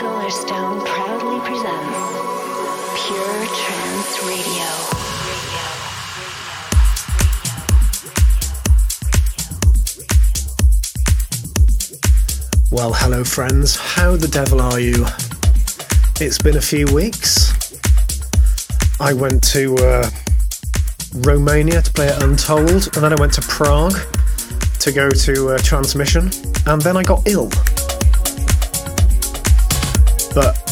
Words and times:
Solarstone 0.00 0.82
proudly 0.86 1.38
presents 1.40 1.98
Pure 3.04 3.44
Trance 3.54 4.16
Radio. 4.24 4.64
Well, 12.70 12.94
hello, 12.94 13.24
friends. 13.24 13.76
How 13.76 14.16
the 14.16 14.26
devil 14.26 14.62
are 14.62 14.80
you? 14.80 15.04
It's 16.18 16.38
been 16.38 16.56
a 16.56 16.62
few 16.62 16.86
weeks. 16.94 17.52
I 19.00 19.12
went 19.12 19.44
to 19.48 19.76
uh, 19.76 20.08
Romania 21.16 21.82
to 21.82 21.92
play 21.92 22.08
at 22.08 22.22
Untold, 22.22 22.70
and 22.70 23.04
then 23.04 23.12
I 23.12 23.20
went 23.20 23.34
to 23.34 23.42
Prague 23.42 23.98
to 24.78 24.92
go 24.92 25.10
to 25.10 25.48
uh, 25.50 25.58
Transmission, 25.58 26.30
and 26.64 26.80
then 26.80 26.96
I 26.96 27.02
got 27.02 27.28
ill. 27.28 27.50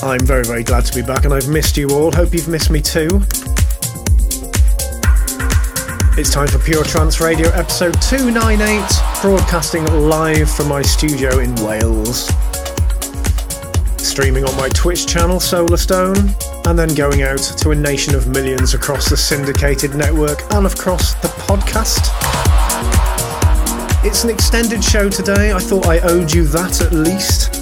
I'm 0.01 0.21
very, 0.21 0.45
very 0.45 0.63
glad 0.63 0.85
to 0.85 0.95
be 0.95 1.05
back, 1.05 1.25
and 1.25 1.35
I've 1.35 1.49
missed 1.49 1.77
you 1.77 1.89
all. 1.91 2.13
Hope 2.13 2.33
you've 2.33 2.47
missed 2.47 2.71
me 2.71 2.81
too. 2.81 3.09
It's 6.17 6.31
time 6.31 6.47
for 6.47 6.61
Pure 6.61 6.85
Trance 6.85 7.21
Radio 7.21 7.49
episode 7.49 8.01
298, 8.03 8.87
broadcasting 9.23 9.85
live 10.09 10.49
from 10.49 10.69
my 10.69 10.83
studio 10.83 11.41
in 11.41 11.53
Wales. 11.57 12.29
Streaming 13.97 14.45
on 14.45 14.57
my 14.57 14.69
Twitch 14.69 15.05
channel, 15.09 15.39
Solarstone, 15.39 16.33
and 16.69 16.79
then 16.79 16.95
going 16.95 17.23
out 17.23 17.41
to 17.41 17.71
a 17.71 17.75
nation 17.75 18.15
of 18.15 18.29
millions 18.29 18.75
across 18.75 19.11
the 19.11 19.17
syndicated 19.17 19.97
network 19.97 20.43
and 20.53 20.65
across 20.67 21.15
the 21.15 21.29
podcast. 21.29 22.07
It's 24.05 24.23
an 24.23 24.31
extended 24.31 24.83
show 24.85 25.09
today. 25.11 25.53
I 25.53 25.59
thought 25.59 25.87
I 25.87 25.99
owed 26.01 26.33
you 26.33 26.45
that 26.45 26.83
at 26.83 26.93
least. 26.93 27.58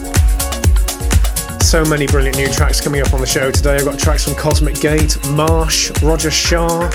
So 1.67 1.85
many 1.85 2.07
brilliant 2.07 2.37
new 2.37 2.47
tracks 2.49 2.81
coming 2.81 3.01
up 3.01 3.13
on 3.13 3.21
the 3.21 3.27
show 3.27 3.51
today. 3.51 3.75
I've 3.75 3.85
got 3.85 3.99
tracks 3.99 4.23
from 4.23 4.37
Cosmic 4.37 4.77
Gate, 4.77 5.19
Marsh, 5.31 5.91
Roger 6.01 6.31
Shah, 6.31 6.89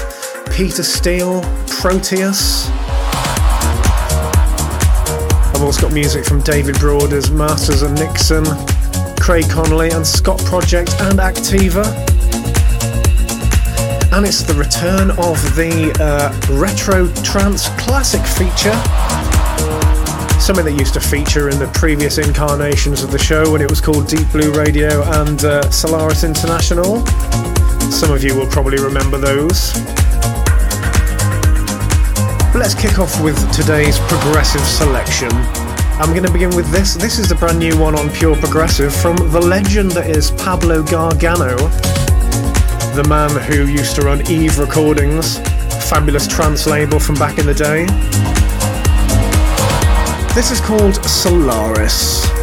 Peter 0.50 0.82
Steele, 0.82 1.42
Proteus. 1.68 2.70
I've 5.50 5.62
also 5.62 5.82
got 5.82 5.92
music 5.92 6.24
from 6.24 6.42
David 6.42 6.80
Broaders, 6.80 7.30
Masters 7.30 7.82
and 7.82 7.96
Nixon, 7.96 8.46
Craig 9.20 9.50
Connelly 9.50 9.90
and 9.90 10.08
Scot 10.08 10.40
Project 10.46 10.92
and 11.02 11.20
Activa. 11.20 11.84
And 14.14 14.26
it's 14.26 14.42
the 14.42 14.54
return 14.54 15.12
of 15.12 15.38
the 15.58 15.92
uh, 16.00 16.32
Retro 16.58 17.12
Trance 17.24 17.68
Classic 17.78 18.22
feature. 18.22 19.31
Something 20.42 20.66
that 20.66 20.80
used 20.80 20.96
to 20.96 21.00
feature 21.00 21.50
in 21.50 21.60
the 21.60 21.68
previous 21.68 22.18
incarnations 22.18 23.04
of 23.04 23.12
the 23.12 23.20
show 23.20 23.52
when 23.52 23.62
it 23.62 23.70
was 23.70 23.80
called 23.80 24.08
Deep 24.08 24.28
Blue 24.32 24.52
Radio 24.52 25.04
and 25.22 25.46
uh, 25.46 25.70
Solaris 25.70 26.24
International. 26.24 27.06
Some 27.92 28.12
of 28.12 28.24
you 28.24 28.36
will 28.36 28.48
probably 28.48 28.82
remember 28.84 29.20
those. 29.20 29.72
But 32.52 32.56
let's 32.56 32.74
kick 32.74 32.98
off 32.98 33.22
with 33.24 33.38
today's 33.54 34.00
progressive 34.10 34.62
selection. 34.62 35.30
I'm 36.02 36.10
going 36.10 36.26
to 36.26 36.34
begin 36.34 36.56
with 36.56 36.70
this. 36.72 36.96
This 36.96 37.20
is 37.20 37.30
the 37.30 37.36
brand 37.36 37.60
new 37.60 37.80
one 37.80 37.94
on 37.94 38.10
Pure 38.10 38.38
Progressive 38.38 38.94
from 38.94 39.18
the 39.18 39.40
legend 39.40 39.92
that 39.92 40.10
is 40.10 40.32
Pablo 40.32 40.82
Gargano, 40.82 41.56
the 42.96 43.06
man 43.08 43.30
who 43.44 43.68
used 43.68 43.96
to 43.98 44.02
run 44.02 44.28
Eve 44.28 44.58
Recordings, 44.58 45.38
fabulous 45.88 46.28
trance 46.28 46.66
label 46.66 47.00
from 47.00 47.14
back 47.16 47.38
in 47.38 47.46
the 47.46 47.54
day. 47.54 47.86
This 50.34 50.50
is 50.50 50.62
called 50.62 50.96
Solaris. 51.04 52.41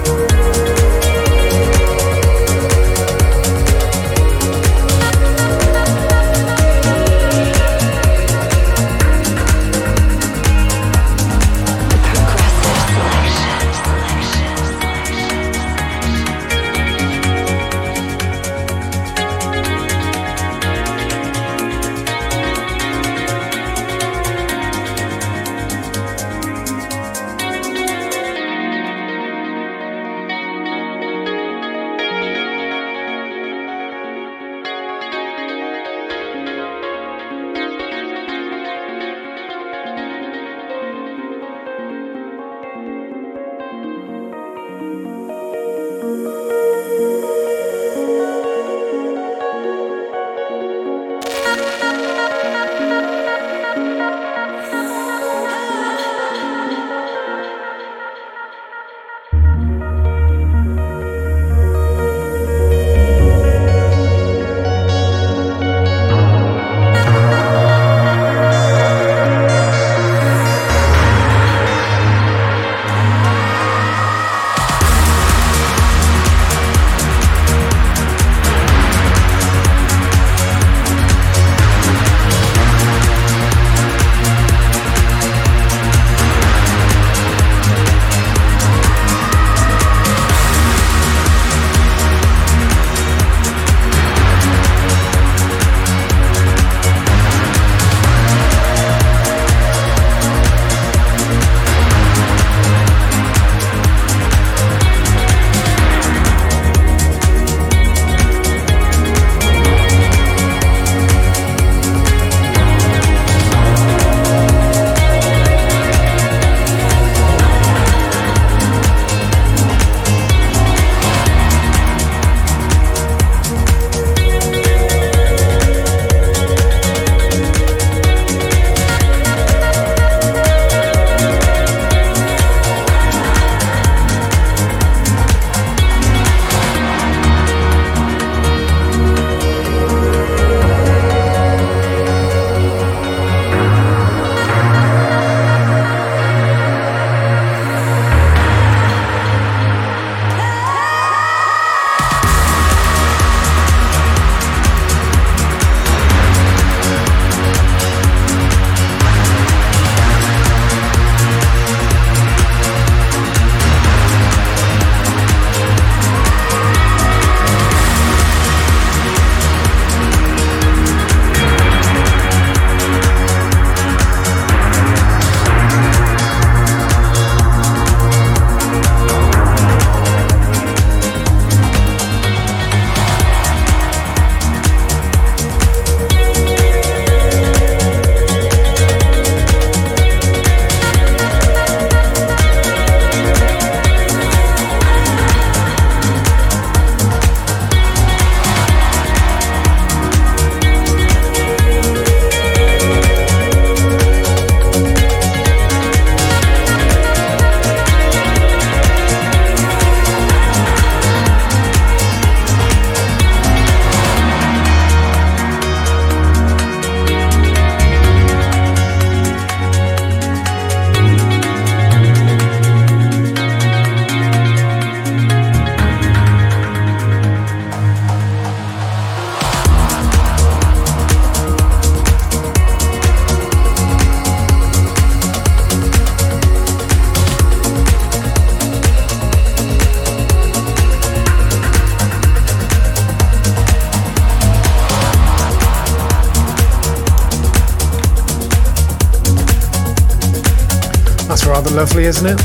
Isn't 252.04 252.26
it? 252.26 252.38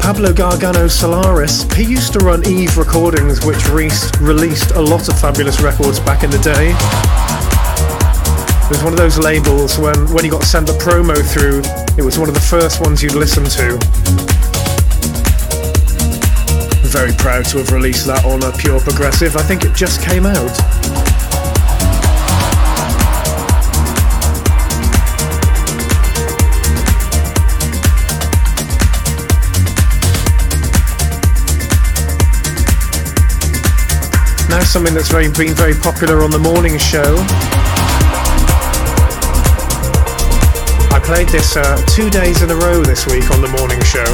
Pablo 0.00 0.32
Gargano 0.32 0.88
Solaris, 0.88 1.70
he 1.74 1.84
used 1.84 2.14
to 2.14 2.18
run 2.20 2.44
Eve 2.48 2.76
Recordings, 2.78 3.44
which 3.44 3.68
re- 3.68 3.90
released 4.20 4.72
a 4.72 4.80
lot 4.80 5.08
of 5.08 5.20
fabulous 5.20 5.60
records 5.60 6.00
back 6.00 6.24
in 6.24 6.30
the 6.30 6.38
day. 6.38 6.70
It 8.64 8.70
was 8.70 8.82
one 8.82 8.94
of 8.94 8.98
those 8.98 9.18
labels 9.18 9.78
when, 9.78 9.94
when 10.12 10.24
you 10.24 10.30
got 10.30 10.44
sent 10.44 10.66
the 10.66 10.72
promo 10.72 11.14
through, 11.20 11.60
it 11.98 12.04
was 12.04 12.18
one 12.18 12.28
of 12.28 12.34
the 12.34 12.40
first 12.40 12.80
ones 12.80 13.02
you'd 13.02 13.14
listen 13.14 13.44
to. 13.44 13.78
Very 16.88 17.12
proud 17.12 17.44
to 17.46 17.58
have 17.58 17.70
released 17.70 18.06
that 18.06 18.24
on 18.24 18.42
a 18.42 18.56
Pure 18.56 18.80
Progressive. 18.80 19.36
I 19.36 19.42
think 19.42 19.64
it 19.64 19.74
just 19.74 20.02
came 20.02 20.24
out. 20.24 20.79
Something 34.70 34.94
that's 34.94 35.10
very, 35.10 35.26
been 35.32 35.52
very 35.52 35.74
popular 35.74 36.22
on 36.22 36.30
the 36.30 36.38
morning 36.38 36.78
show. 36.78 37.18
I 40.94 41.02
played 41.02 41.26
this 41.26 41.56
uh, 41.56 41.74
two 41.90 42.08
days 42.08 42.42
in 42.42 42.52
a 42.52 42.54
row 42.54 42.78
this 42.84 43.04
week 43.10 43.34
on 43.34 43.42
the 43.42 43.50
morning 43.58 43.82
show. 43.82 44.06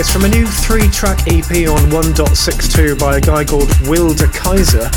It's 0.00 0.08
from 0.08 0.24
a 0.24 0.32
new 0.32 0.46
three-track 0.48 1.28
EP 1.28 1.68
on 1.68 1.92
1.62 1.92 2.98
by 2.98 3.18
a 3.18 3.20
guy 3.20 3.44
called 3.44 3.68
Will 3.84 4.14
de 4.14 4.32
Kaiser. 4.32 4.88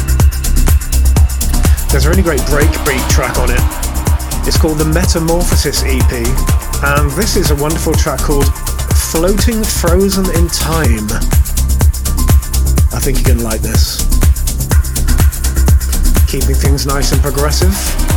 There's 1.91 2.07
a 2.07 2.09
really 2.09 2.23
great 2.23 2.39
breakbeat 2.47 3.03
track 3.11 3.35
on 3.35 3.51
it. 3.51 3.59
It's 4.47 4.55
called 4.55 4.79
the 4.79 4.87
Metamorphosis 4.87 5.83
EP, 5.83 6.13
and 6.87 7.11
this 7.19 7.35
is 7.35 7.51
a 7.51 7.55
wonderful 7.59 7.91
track 7.99 8.21
called 8.21 8.47
Floating 9.11 9.59
Frozen 9.59 10.31
in 10.39 10.47
Time. 10.47 11.11
I 12.95 12.99
think 13.03 13.19
you're 13.19 13.35
going 13.35 13.39
to 13.39 13.43
like 13.43 13.59
this. 13.59 14.00
Keeping 16.31 16.55
things 16.55 16.85
nice 16.85 17.11
and 17.11 17.21
progressive. 17.21 18.10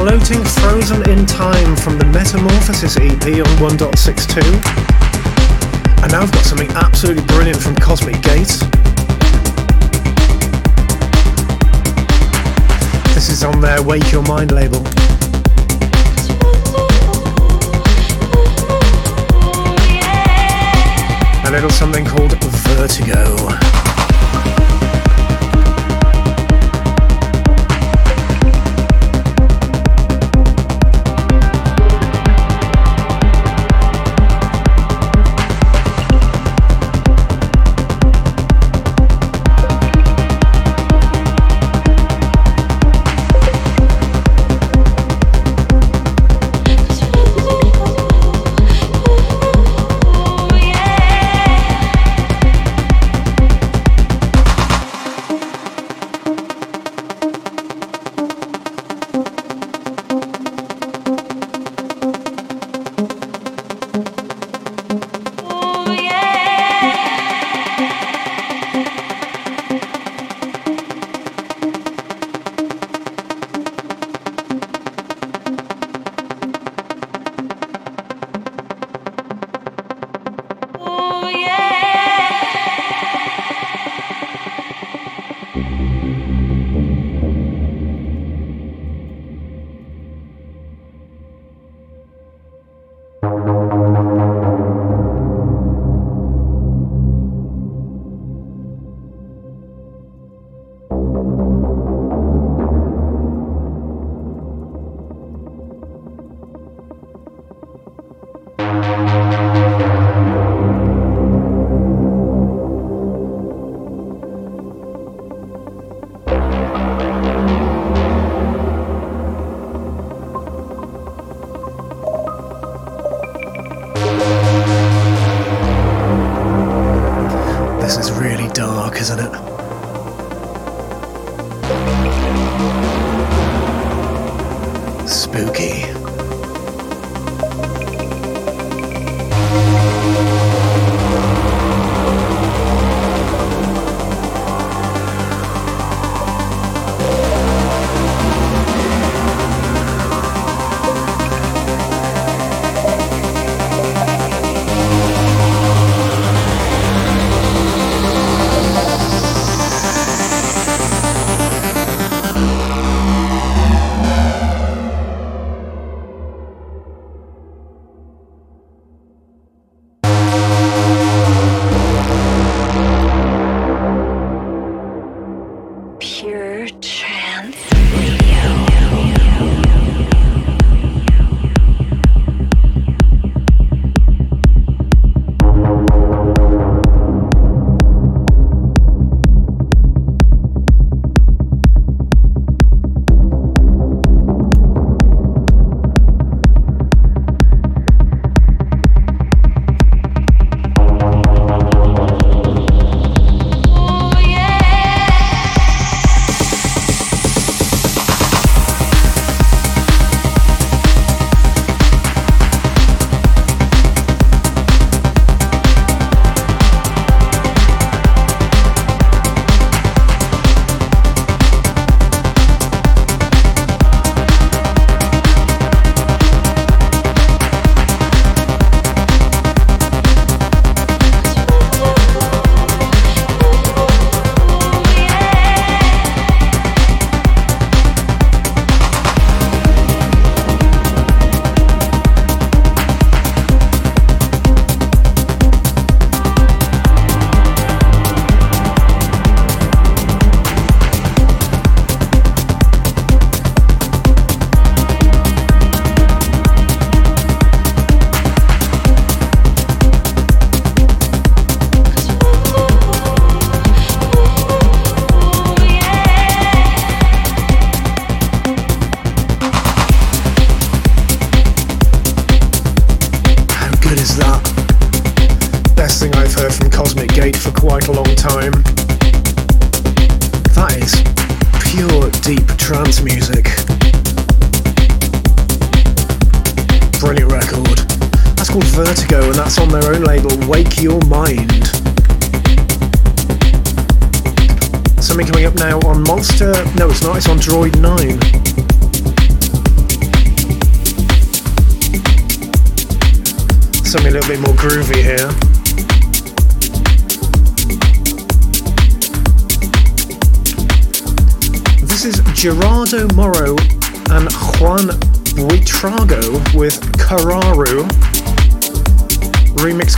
Floating 0.00 0.42
Frozen 0.42 1.10
in 1.10 1.26
Time 1.26 1.76
from 1.76 1.98
the 1.98 2.06
Metamorphosis 2.06 2.96
EP 2.96 3.22
on 3.46 3.76
1.62. 3.76 4.69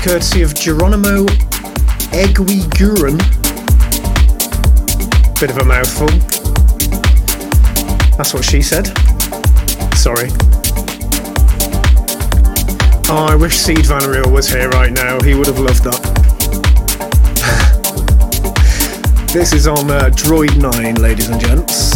courtesy 0.02 0.42
of 0.42 0.52
Geronimo 0.52 1.26
Eguiguren. 2.10 3.18
Bit 5.38 5.50
of 5.50 5.58
a 5.58 5.64
mouthful. 5.64 6.08
That's 8.16 8.34
what 8.34 8.44
she 8.44 8.62
said. 8.62 8.86
Sorry. 9.94 10.28
Oh, 13.08 13.26
I 13.30 13.36
wish 13.36 13.56
Sied 13.56 13.86
Van 13.86 14.10
Riel 14.10 14.28
was 14.32 14.48
here 14.48 14.68
right 14.70 14.90
now. 14.90 15.20
He 15.20 15.34
would 15.34 15.46
have 15.46 15.60
loved 15.60 15.84
that. 15.84 16.00
this 19.32 19.52
is 19.52 19.68
on 19.68 19.88
uh, 19.88 20.10
Droid 20.10 20.56
9, 20.60 20.96
ladies 20.96 21.28
and 21.28 21.40
gents. 21.40 21.91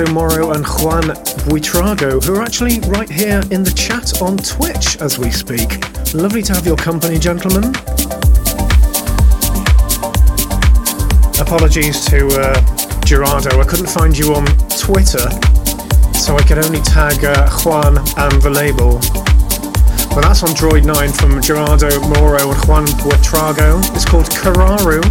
Gerardo 0.00 0.14
Moro 0.14 0.52
and 0.52 0.64
Juan 0.64 1.02
Buitrago, 1.44 2.24
who 2.24 2.36
are 2.36 2.40
actually 2.40 2.80
right 2.88 3.10
here 3.10 3.42
in 3.50 3.62
the 3.62 3.70
chat 3.70 4.22
on 4.22 4.38
Twitch 4.38 4.96
as 4.96 5.18
we 5.18 5.30
speak. 5.30 5.84
Lovely 6.14 6.40
to 6.42 6.54
have 6.54 6.64
your 6.64 6.76
company, 6.76 7.18
gentlemen. 7.18 7.74
Apologies 11.38 12.06
to 12.06 12.28
uh, 12.32 13.00
Gerardo, 13.04 13.60
I 13.60 13.64
couldn't 13.64 13.90
find 13.90 14.16
you 14.16 14.34
on 14.34 14.46
Twitter, 14.78 15.28
so 16.16 16.34
I 16.36 16.44
could 16.48 16.64
only 16.64 16.80
tag 16.80 17.22
uh, 17.22 17.50
Juan 17.62 17.98
and 17.98 18.40
the 18.40 18.48
label. 18.48 19.00
Well, 20.16 20.22
that's 20.22 20.42
on 20.42 20.50
Droid 20.50 20.86
9 20.86 21.12
from 21.12 21.42
Gerardo 21.42 22.00
Moro 22.08 22.38
and 22.50 22.66
Juan 22.66 22.86
Buitrago. 23.04 23.84
It's 23.94 24.06
called 24.06 24.26
Kararu, 24.26 25.02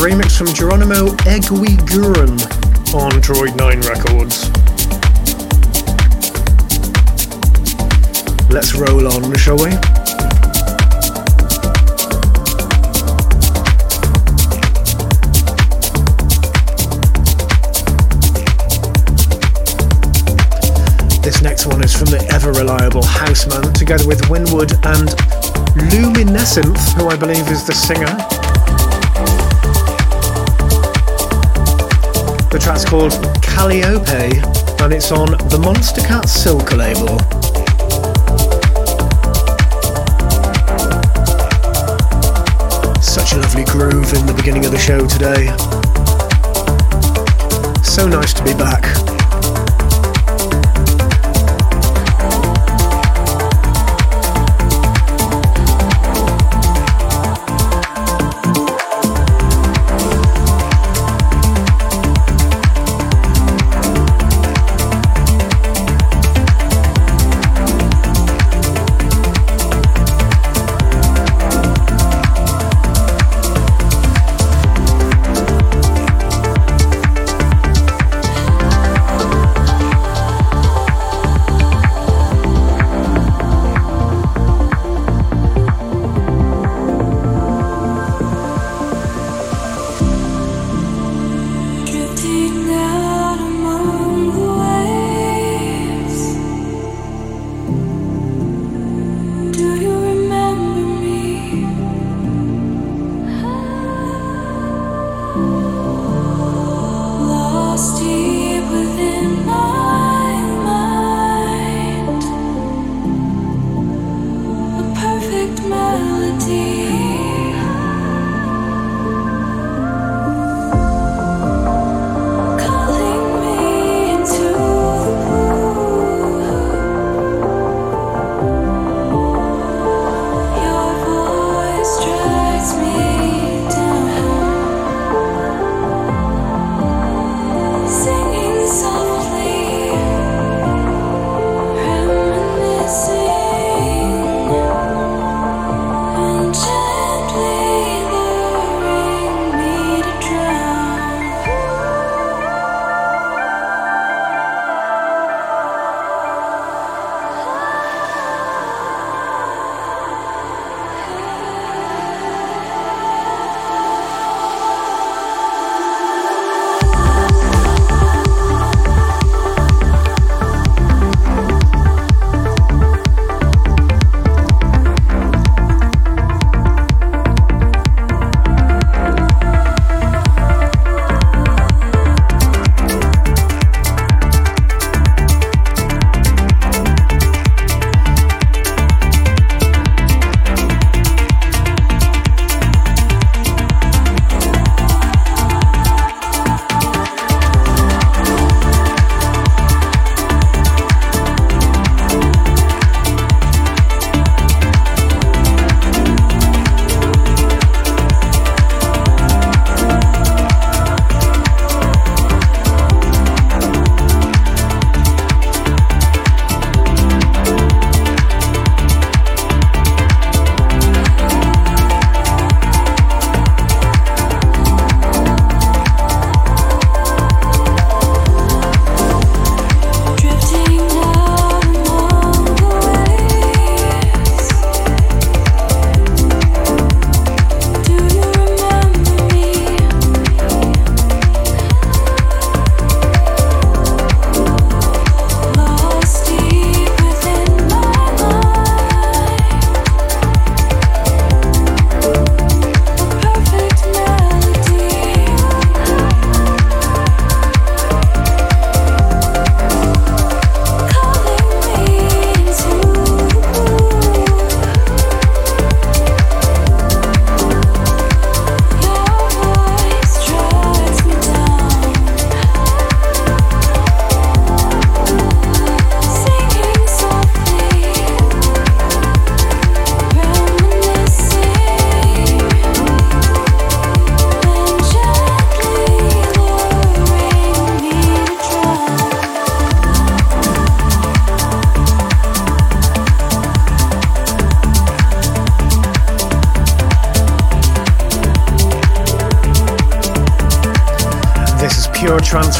remix 0.00 0.38
from 0.38 0.46
Geronimo 0.46 1.08
Eguiguren 1.28 2.63
on 2.94 3.10
Droid 3.20 3.56
9 3.56 3.80
Records. 3.80 4.48
Let's 8.48 8.74
roll 8.74 9.08
on, 9.08 9.34
shall 9.36 9.56
we? 9.56 9.70
This 21.20 21.42
next 21.42 21.66
one 21.66 21.82
is 21.82 21.96
from 21.96 22.06
the 22.06 22.24
ever 22.32 22.52
reliable 22.52 23.02
Houseman, 23.02 23.72
together 23.74 24.06
with 24.06 24.30
Winwood 24.30 24.72
and 24.84 25.10
Luminescent, 25.92 26.78
who 26.96 27.08
I 27.08 27.16
believe 27.16 27.48
is 27.48 27.66
the 27.66 27.74
singer. 27.74 28.53
The 32.54 32.60
track's 32.60 32.84
called 32.84 33.10
Calliope, 33.42 34.38
and 34.80 34.92
it's 34.92 35.10
on 35.10 35.32
the 35.50 35.58
Monstercat 35.58 36.28
Silk 36.28 36.70
label. 36.70 37.18
Such 43.02 43.32
a 43.32 43.38
lovely 43.38 43.64
groove 43.64 44.12
in 44.14 44.24
the 44.24 44.34
beginning 44.34 44.64
of 44.66 44.70
the 44.70 44.78
show 44.78 45.04
today. 45.04 45.46
So 47.82 48.06
nice 48.06 48.32
to 48.34 48.44
be 48.44 48.54
back. 48.54 49.03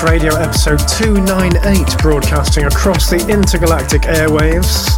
Radio 0.04 0.34
episode 0.34 0.80
298, 0.98 1.98
broadcasting 1.98 2.64
across 2.64 3.08
the 3.08 3.16
intergalactic 3.26 4.02
airwaves. 4.02 4.92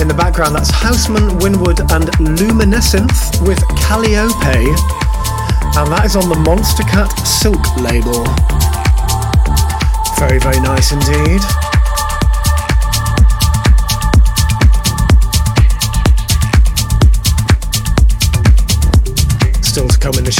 In 0.00 0.08
the 0.08 0.14
background, 0.14 0.56
that's 0.56 0.70
Houseman, 0.70 1.38
Winwood, 1.38 1.80
and 1.92 2.10
Luminescence 2.18 3.40
with 3.42 3.62
Calliope, 3.78 4.66
and 5.78 5.86
that 5.94 6.02
is 6.04 6.16
on 6.16 6.28
the 6.28 6.34
Monstercat 6.42 7.08
Silk 7.24 7.62
label. 7.78 8.26
Very, 10.18 10.40
very 10.40 10.60
nice 10.60 10.90
indeed. 10.90 11.75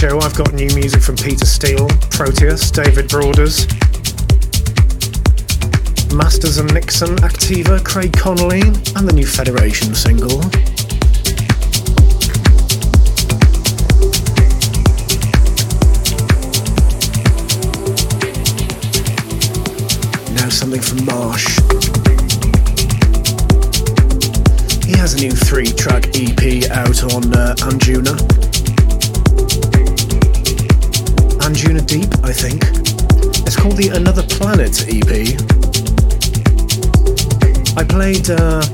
Show, 0.00 0.20
I've 0.20 0.36
got 0.36 0.52
new 0.52 0.68
music 0.74 1.00
from 1.00 1.16
Peter 1.16 1.46
Steele, 1.46 1.88
Proteus, 2.10 2.70
David 2.70 3.08
Broaders, 3.08 3.66
Masters 6.12 6.58
and 6.58 6.70
Nixon, 6.74 7.16
Activa, 7.16 7.82
Craig 7.82 8.12
Connelly, 8.12 8.60
and 8.60 9.08
the 9.08 9.12
new 9.14 9.24
Federation 9.24 9.94
single. 9.94 10.40
Now 20.34 20.50
something 20.50 20.82
from 20.82 21.06
Marsh. 21.06 21.56
He 24.84 24.92
has 24.98 25.14
a 25.14 25.20
new 25.20 25.32
three 25.32 25.72
track 25.72 26.08
EP 26.14 26.70
out 26.70 27.02
on 27.14 27.32
uh, 27.34 27.54
Anjuna. 27.60 28.45
Anjuna 31.46 31.86
Deep, 31.86 32.12
I 32.24 32.32
think. 32.32 32.60
It's 33.46 33.54
called 33.54 33.76
the 33.76 33.90
Another 33.94 34.24
Planet 34.24 34.82
EP. 34.90 35.38
I 37.78 37.84
played 37.84 38.28
uh, 38.30 38.66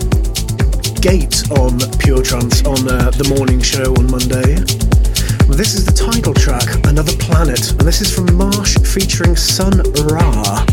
Gate 1.03 1.45
on 1.51 1.79
Pure 1.99 2.23
Trance 2.23 2.65
on 2.65 2.89
uh, 2.89 3.11
the 3.11 3.29
morning 3.29 3.61
show 3.61 3.95
on 3.97 4.11
Monday. 4.11 4.57
This 5.55 5.75
is 5.75 5.85
the 5.85 5.93
title 5.93 6.33
track, 6.33 6.65
Another 6.87 7.13
Planet, 7.19 7.73
and 7.73 7.81
this 7.83 8.01
is 8.01 8.11
from 8.11 8.35
Marsh 8.39 8.79
featuring 8.79 9.37
Sun 9.37 9.83
Ra. 10.09 10.65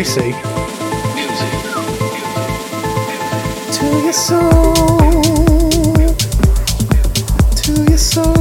we 0.00 0.04
see. 0.04 0.32
Music. 1.14 1.50
To 3.76 3.84
your 4.02 4.12
soul. 4.14 4.74
To 7.54 7.72
your 7.86 7.98
soul. 7.98 8.30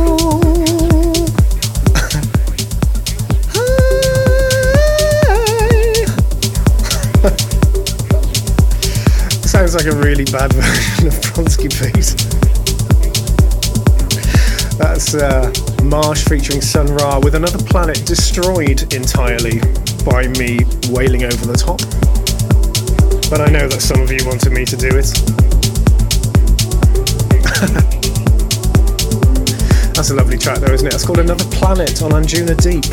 Sounds 9.43 9.75
like 9.75 9.87
a 9.87 9.95
really 9.97 10.23
bad 10.23 10.53
version 10.59 11.07
of 11.07 11.13
Bronski 11.25 11.67
Beat. 11.67 12.15
That's 14.77 15.13
uh, 15.13 15.51
Marsh 15.83 16.23
featuring 16.23 16.61
Sun 16.61 16.87
Ra 16.95 17.19
with 17.19 17.35
another 17.35 17.61
planet 17.65 18.05
destroyed 18.05 18.93
entirely 18.93 19.59
by 20.05 20.27
me 20.39 20.59
wailing 20.89 21.23
over 21.23 21.45
the 21.45 21.57
top. 21.57 21.79
But 23.29 23.41
I 23.41 23.51
know 23.51 23.67
that 23.67 23.81
some 23.81 24.01
of 24.01 24.11
you 24.11 24.25
wanted 24.25 24.51
me 24.51 24.65
to 24.65 24.75
do 24.75 24.89
it. 24.89 25.09
That's 29.93 30.11
a 30.11 30.15
lovely 30.15 30.37
track 30.37 30.59
though, 30.59 30.73
isn't 30.73 30.87
it? 30.87 30.93
It's 30.93 31.05
called 31.05 31.19
Another 31.19 31.43
Planet 31.51 32.01
on 32.01 32.11
Anjuna 32.11 32.55
Deep. 32.55 32.85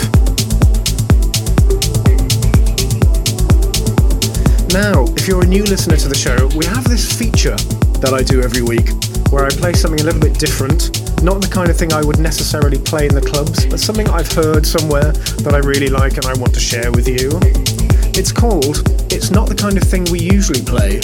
Now, 4.72 5.04
if 5.16 5.28
you're 5.28 5.42
a 5.42 5.46
new 5.46 5.64
listener 5.64 5.96
to 5.96 6.08
the 6.08 6.14
show, 6.14 6.48
we 6.56 6.66
have 6.66 6.84
this 6.84 7.10
feature 7.10 7.56
that 8.00 8.12
I 8.12 8.22
do 8.22 8.42
every 8.42 8.62
week 8.62 8.90
where 9.30 9.44
I 9.44 9.48
play 9.50 9.72
something 9.72 10.00
a 10.00 10.04
little 10.04 10.20
bit 10.20 10.38
different. 10.38 10.90
Not 11.22 11.40
the 11.40 11.48
kind 11.50 11.70
of 11.70 11.76
thing 11.76 11.92
I 11.92 12.02
would 12.02 12.18
necessarily 12.18 12.78
play 12.78 13.06
in 13.06 13.14
the 13.14 13.20
clubs, 13.20 13.66
but 13.66 13.80
something 13.80 14.08
I've 14.08 14.30
heard 14.30 14.66
somewhere 14.66 15.12
that 15.44 15.54
I 15.54 15.58
really 15.58 15.88
like 15.88 16.16
and 16.16 16.26
I 16.26 16.34
want 16.34 16.54
to 16.54 16.60
share 16.60 16.92
with 16.92 17.08
you. 17.08 17.38
It's 18.18 18.32
called 18.32 18.82
It's 19.12 19.30
Not 19.30 19.48
the 19.48 19.54
Kind 19.54 19.76
of 19.76 19.84
Thing 19.84 20.04
We 20.10 20.20
Usually 20.20 20.62
Play, 20.62 21.00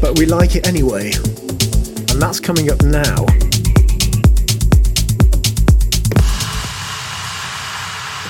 but 0.00 0.18
We 0.18 0.26
Like 0.26 0.56
It 0.56 0.66
Anyway. 0.66 1.12
And 2.10 2.22
that's 2.22 2.40
coming 2.40 2.70
up 2.70 2.82
now. 2.82 3.26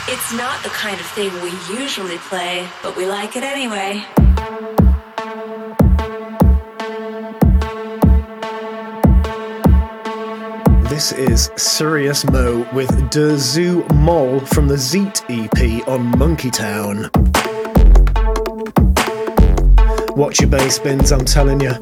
It's 0.07 0.33
not 0.33 0.63
the 0.63 0.71
kind 0.71 0.99
of 0.99 1.07
thing 1.07 1.33
we 1.43 1.51
usually 1.79 2.19
play, 2.19 2.69
but 2.83 2.97
we 2.97 3.07
like 3.07 3.37
it 3.37 3.43
anyway. 3.43 4.05
This 10.95 11.11
is 11.11 11.49
Siriusmo 11.57 12.73
with 12.73 13.11
De 13.11 13.37
Zoo 13.37 13.83
from 14.47 14.69
the 14.69 14.77
Zeet 14.77 15.25
EP 15.29 15.89
on 15.89 16.17
Monkey 16.17 16.53
Town. 16.53 17.11
Watch 20.15 20.41
your 20.41 20.51
bass 20.51 20.79
bins, 20.79 21.11
I'm 21.11 21.25
telling 21.25 21.61
you. 21.61 21.73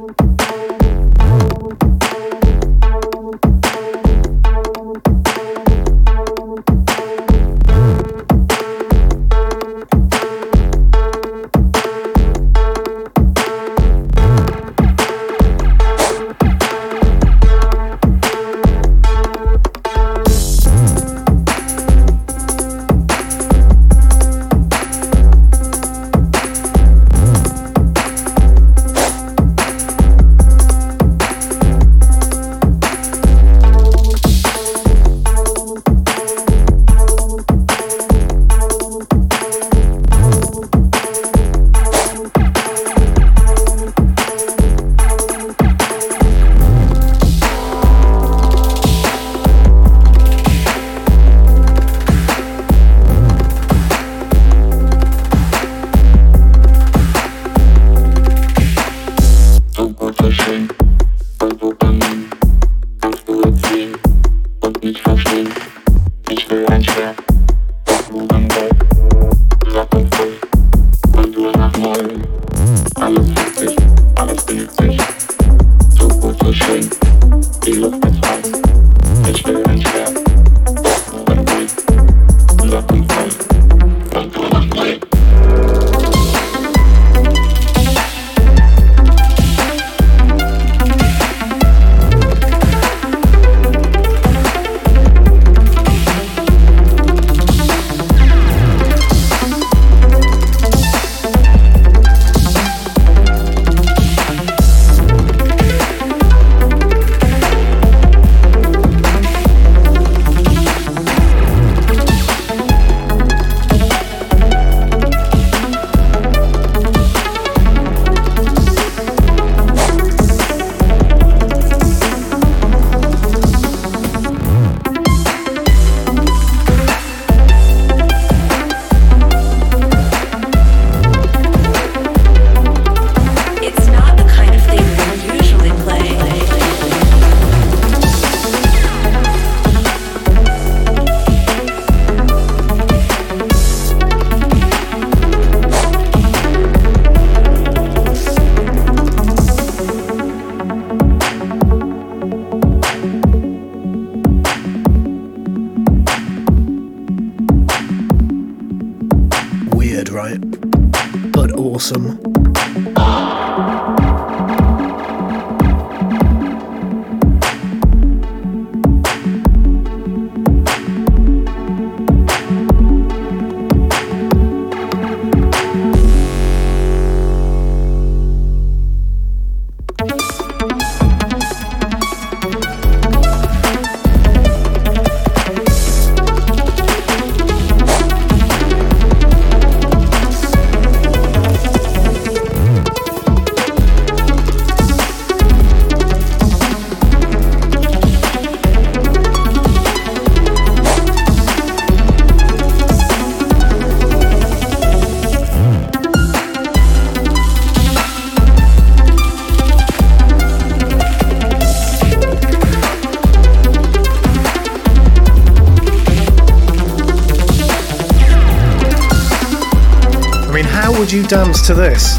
Dance 221.33 221.67
to 221.67 221.73
this. 221.73 222.19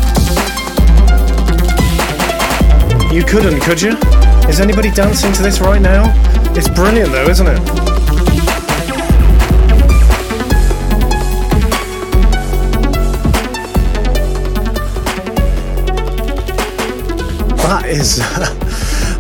You 3.14 3.24
couldn't, 3.24 3.60
could 3.62 3.80
you? 3.80 3.92
Is 4.50 4.60
anybody 4.60 4.90
dancing 4.90 5.32
to 5.34 5.44
this 5.44 5.62
right 5.62 5.80
now? 5.80 6.12
It's 6.56 6.68
brilliant 6.68 7.12
though, 7.12 7.30
isn't 7.30 7.46
it? 7.46 7.60
That 17.62 17.86
is 17.86 18.60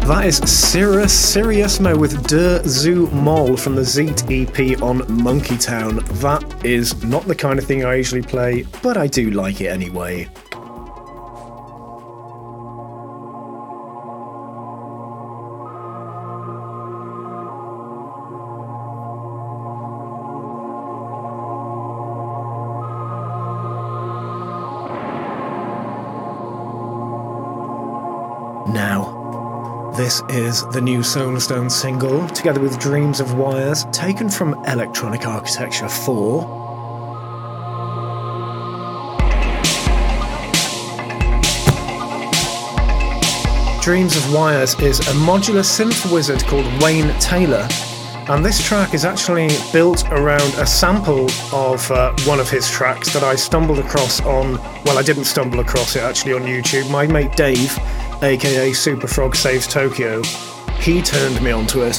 that 0.07 0.25
is 0.25 0.37
Sirius 0.39 1.13
Siriusmo 1.33 1.97
with 1.97 2.27
De 2.27 2.61
Zoo 2.67 3.07
Moll 3.11 3.55
from 3.55 3.75
the 3.75 3.83
Zeet 3.83 4.29
EP 4.29 4.81
on 4.81 5.01
Monkey 5.07 5.57
Town. 5.57 5.97
That 6.19 6.65
is 6.65 7.01
not 7.05 7.25
the 7.25 7.35
kind 7.35 7.57
of 7.57 7.65
thing 7.65 7.85
I 7.85 7.95
usually 7.95 8.21
play, 8.21 8.65
but 8.81 8.97
I 8.97 9.07
do 9.07 9.31
like 9.31 9.61
it 9.61 9.67
anyway. 9.67 10.27
The 30.73 30.81
new 30.81 30.99
Solarstone 31.01 31.69
single, 31.69 32.27
together 32.29 32.59
with 32.59 32.79
Dreams 32.79 33.19
of 33.19 33.35
Wires, 33.35 33.85
taken 33.91 34.27
from 34.27 34.55
Electronic 34.65 35.27
Architecture 35.27 35.87
4. 35.87 36.41
Dreams 43.83 44.15
of 44.17 44.33
Wires 44.33 44.73
is 44.79 44.99
a 45.01 45.13
modular 45.13 45.61
synth 45.61 46.11
wizard 46.11 46.43
called 46.45 46.65
Wayne 46.81 47.13
Taylor, 47.19 47.67
and 48.29 48.43
this 48.43 48.65
track 48.65 48.95
is 48.95 49.05
actually 49.05 49.49
built 49.71 50.09
around 50.09 50.55
a 50.55 50.65
sample 50.65 51.29
of 51.51 51.91
uh, 51.91 52.11
one 52.25 52.39
of 52.39 52.49
his 52.49 52.67
tracks 52.71 53.13
that 53.13 53.21
I 53.21 53.35
stumbled 53.35 53.77
across 53.77 54.21
on, 54.21 54.53
well, 54.85 54.97
I 54.97 55.03
didn't 55.03 55.25
stumble 55.25 55.59
across 55.59 55.95
it 55.95 56.01
actually 56.01 56.33
on 56.33 56.41
YouTube. 56.41 56.89
My 56.89 57.05
mate 57.05 57.35
Dave 57.35 57.77
aka 58.23 58.71
Super 58.71 59.07
Frog 59.07 59.35
Saves 59.35 59.67
Tokyo, 59.67 60.21
he 60.83 61.01
turned 61.01 61.41
me 61.41 61.49
onto 61.49 61.81
it. 61.83 61.97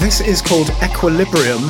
This 0.00 0.20
is 0.20 0.42
called 0.42 0.70
Equilibrium. 0.82 1.62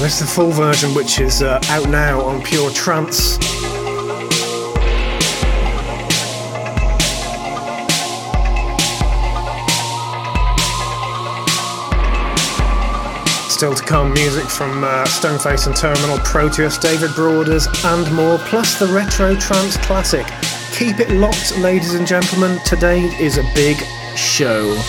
this 0.00 0.20
is 0.20 0.20
the 0.20 0.26
full 0.26 0.50
version, 0.50 0.94
which 0.94 1.20
is 1.20 1.42
uh, 1.42 1.60
out 1.68 1.88
now 1.88 2.20
on 2.20 2.42
Pure 2.42 2.70
Trance. 2.72 3.47
Still 13.58 13.74
to 13.74 13.82
come, 13.82 14.12
music 14.12 14.44
from 14.44 14.84
uh, 14.84 15.02
Stoneface 15.06 15.66
and 15.66 15.74
Terminal, 15.74 16.18
Proteus, 16.18 16.78
David 16.78 17.12
Broaders, 17.16 17.66
and 17.86 18.14
more, 18.14 18.38
plus 18.38 18.78
the 18.78 18.86
retro 18.86 19.34
trance 19.34 19.76
classic. 19.78 20.24
Keep 20.70 21.00
it 21.00 21.10
locked, 21.10 21.58
ladies 21.58 21.94
and 21.94 22.06
gentlemen. 22.06 22.60
Today 22.64 23.00
is 23.18 23.36
a 23.36 23.42
big 23.56 23.76
show. 24.14 24.80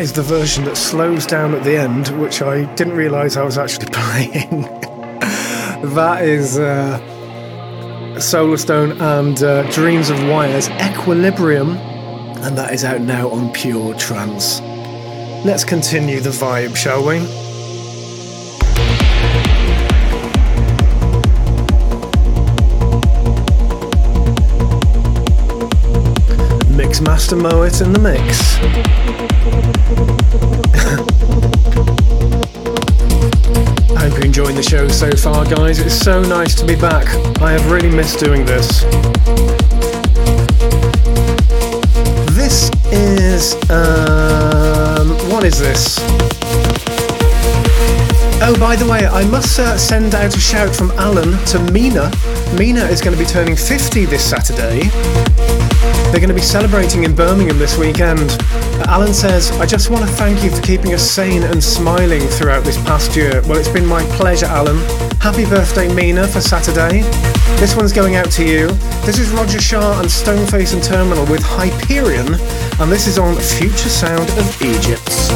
That 0.00 0.04
is 0.04 0.12
the 0.14 0.22
version 0.22 0.64
that 0.64 0.78
slows 0.78 1.26
down 1.26 1.54
at 1.54 1.62
the 1.62 1.76
end, 1.76 2.08
which 2.18 2.40
I 2.40 2.64
didn't 2.74 2.94
realise 2.94 3.36
I 3.36 3.42
was 3.42 3.58
actually 3.58 3.88
playing. 3.92 4.62
that 5.92 6.24
is 6.24 6.58
uh, 6.58 6.98
Solarstone 8.16 8.98
and 8.98 9.42
uh, 9.42 9.70
Dreams 9.70 10.08
of 10.08 10.18
Wires 10.26 10.70
Equilibrium, 10.70 11.76
and 11.76 12.56
that 12.56 12.72
is 12.72 12.82
out 12.82 13.02
now 13.02 13.28
on 13.28 13.52
Pure 13.52 13.96
Trance. 13.96 14.62
Let's 15.44 15.64
continue 15.64 16.20
the 16.20 16.30
vibe, 16.30 16.74
shall 16.76 17.06
we? 17.06 17.18
Mix 26.74 27.00
Mixmaster 27.00 27.36
Moet 27.36 27.82
in 27.82 27.92
the 27.92 27.98
mix. 27.98 29.59
I 33.96 34.04
hope 34.04 34.14
you're 34.14 34.24
enjoying 34.24 34.56
the 34.56 34.62
show 34.62 34.88
so 34.88 35.10
far, 35.12 35.44
guys. 35.44 35.78
It's 35.78 35.96
so 35.96 36.22
nice 36.22 36.54
to 36.56 36.66
be 36.66 36.76
back. 36.76 37.06
I 37.40 37.52
have 37.52 37.70
really 37.70 37.90
missed 37.90 38.20
doing 38.20 38.44
this. 38.44 38.82
This 42.34 42.70
is. 42.92 43.54
Um, 43.70 45.10
what 45.30 45.44
is 45.44 45.58
this? 45.58 45.98
Oh, 48.42 48.56
by 48.58 48.74
the 48.74 48.86
way, 48.86 49.06
I 49.06 49.24
must 49.26 49.58
uh, 49.58 49.76
send 49.76 50.14
out 50.14 50.34
a 50.34 50.40
shout 50.40 50.74
from 50.74 50.90
Alan 50.92 51.32
to 51.46 51.58
Mina. 51.72 52.10
Mina 52.58 52.84
is 52.86 53.00
going 53.00 53.16
to 53.16 53.22
be 53.22 53.28
turning 53.28 53.54
50 53.54 54.06
this 54.06 54.28
Saturday. 54.28 54.88
They're 56.10 56.18
going 56.18 56.28
to 56.28 56.34
be 56.34 56.40
celebrating 56.40 57.04
in 57.04 57.14
Birmingham 57.14 57.56
this 57.58 57.78
weekend. 57.78 58.36
Alan 58.88 59.14
says, 59.14 59.52
I 59.60 59.66
just 59.66 59.90
want 59.90 60.04
to 60.04 60.10
thank 60.10 60.42
you 60.42 60.50
for 60.50 60.60
keeping 60.60 60.92
us 60.92 61.08
sane 61.08 61.44
and 61.44 61.62
smiling 61.62 62.22
throughout 62.22 62.64
this 62.64 62.76
past 62.78 63.14
year. 63.14 63.40
Well, 63.46 63.58
it's 63.58 63.68
been 63.68 63.86
my 63.86 64.02
pleasure, 64.16 64.46
Alan. 64.46 64.76
Happy 65.20 65.44
birthday, 65.44 65.86
Mina, 65.94 66.26
for 66.26 66.40
Saturday. 66.40 67.02
This 67.60 67.76
one's 67.76 67.92
going 67.92 68.16
out 68.16 68.28
to 68.32 68.44
you. 68.44 68.66
This 69.06 69.20
is 69.20 69.30
Roger 69.30 69.60
Shah 69.60 70.00
and 70.00 70.08
Stoneface 70.08 70.74
and 70.74 70.82
Terminal 70.82 71.26
with 71.26 71.44
Hyperion, 71.44 72.34
and 72.80 72.90
this 72.90 73.06
is 73.06 73.16
on 73.16 73.36
Future 73.36 73.88
Sound 73.88 74.28
of 74.30 74.62
Egypt. 74.62 75.29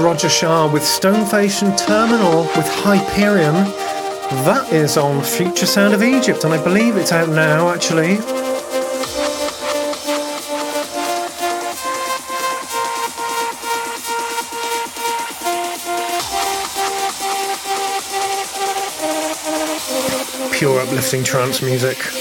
Roger 0.00 0.30
Shah 0.30 0.70
with 0.72 0.82
Stoneface 0.82 1.62
and 1.62 1.76
Terminal 1.76 2.42
with 2.56 2.66
Hyperion. 2.66 3.54
That 4.44 4.72
is 4.72 4.96
on 4.96 5.22
Future 5.22 5.66
Sound 5.66 5.92
of 5.92 6.02
Egypt, 6.02 6.44
and 6.44 6.54
I 6.54 6.62
believe 6.62 6.96
it's 6.96 7.12
out 7.12 7.28
now 7.28 7.68
actually. 7.68 8.16
Pure 20.56 20.80
uplifting 20.80 21.24
trance 21.24 21.60
music. 21.60 22.19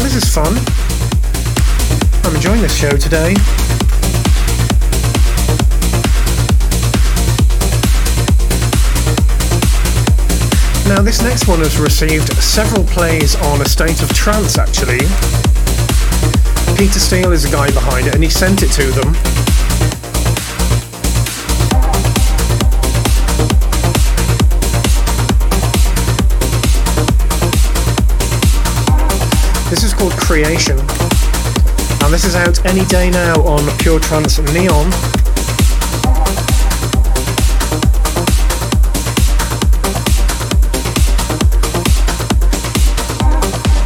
Well, 0.00 0.08
this 0.08 0.24
is 0.24 0.34
fun. 0.34 0.56
I'm 2.24 2.34
enjoying 2.34 2.62
this 2.62 2.74
show 2.74 2.88
today. 2.88 3.34
Now, 10.88 11.02
this 11.02 11.20
next 11.20 11.46
one 11.46 11.58
has 11.58 11.78
received 11.78 12.32
several 12.36 12.84
plays 12.84 13.36
on 13.36 13.60
A 13.60 13.66
State 13.66 14.00
of 14.00 14.10
Trance, 14.14 14.56
actually. 14.56 15.00
Peter 16.78 16.98
Steele 16.98 17.32
is 17.32 17.42
the 17.42 17.50
guy 17.52 17.70
behind 17.70 18.06
it, 18.06 18.14
and 18.14 18.24
he 18.24 18.30
sent 18.30 18.62
it 18.62 18.72
to 18.72 18.84
them. 18.92 19.49
Called 30.00 30.12
Creation. 30.12 30.78
And 30.78 32.10
this 32.10 32.24
is 32.24 32.34
out 32.34 32.64
any 32.64 32.86
day 32.86 33.10
now 33.10 33.34
on 33.42 33.60
Pure 33.80 34.00
Trance 34.00 34.38
Neon. 34.38 34.90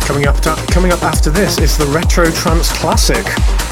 Coming 0.07 0.29
up, 0.29 0.41
coming 0.69 0.93
up 0.93 1.03
after 1.03 1.31
this 1.31 1.59
is 1.59 1.77
the 1.77 1.87
Retro 1.87 2.31
Trance 2.31 2.73
Classic. 2.75 3.64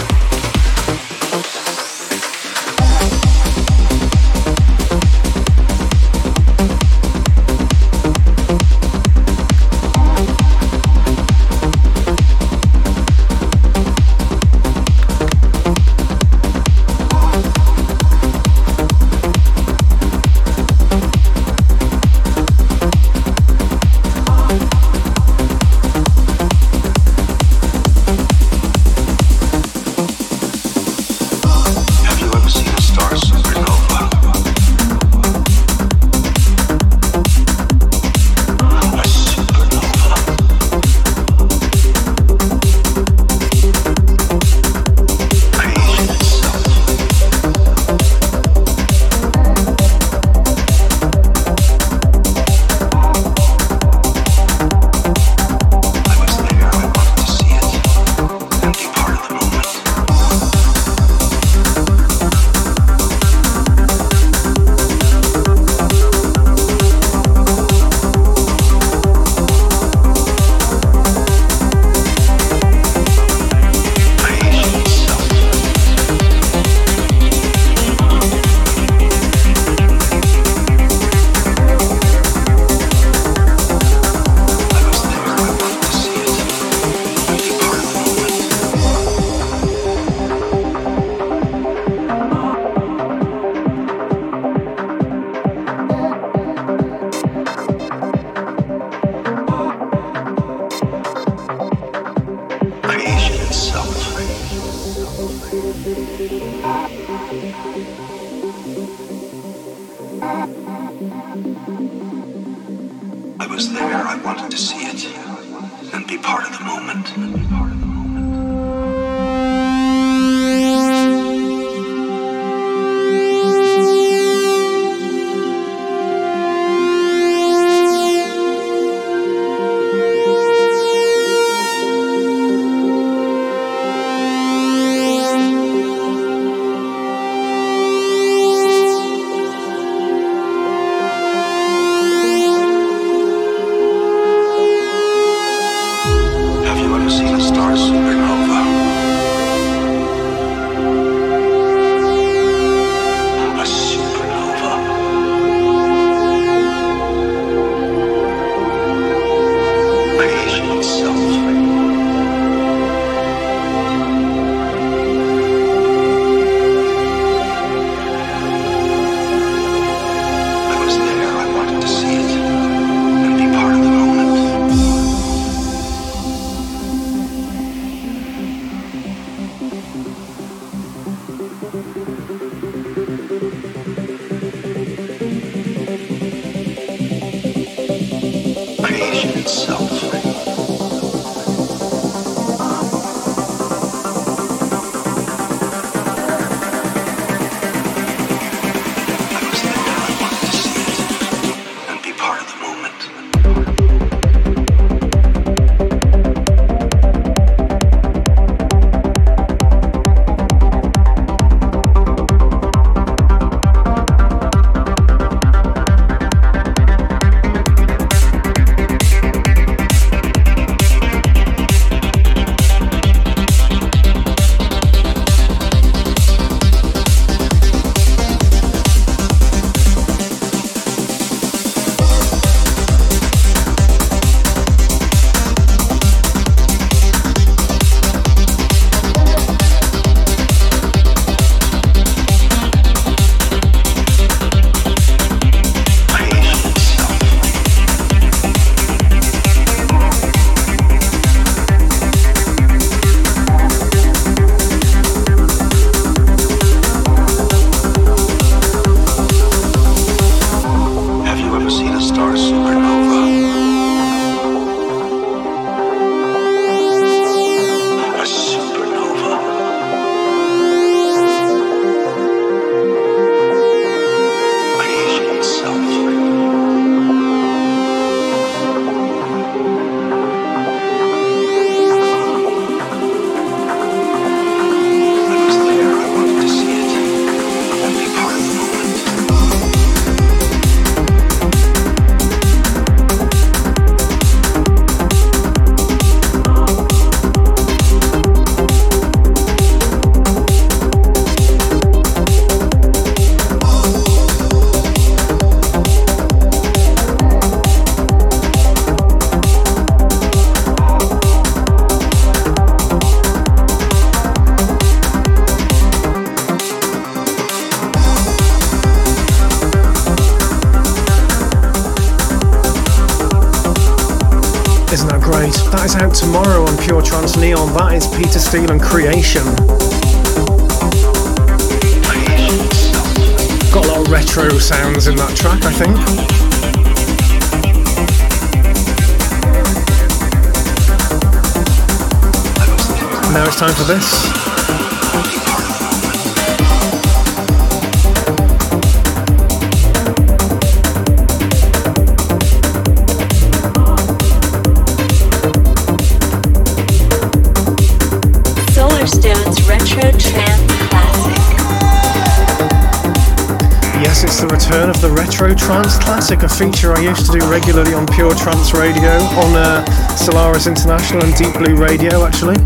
Solaris 370.53 370.67
International 370.67 371.25
and 371.25 371.35
Deep 371.35 371.55
Blue 371.55 371.77
Radio, 371.77 372.27
actually. 372.27 372.57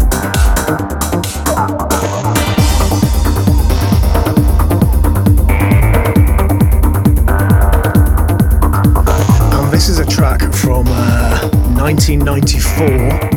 And 9.52 9.72
this 9.72 9.88
is 9.88 10.00
a 10.00 10.04
track 10.04 10.40
from 10.52 10.86
uh, 10.88 11.48
1994. 11.78 13.36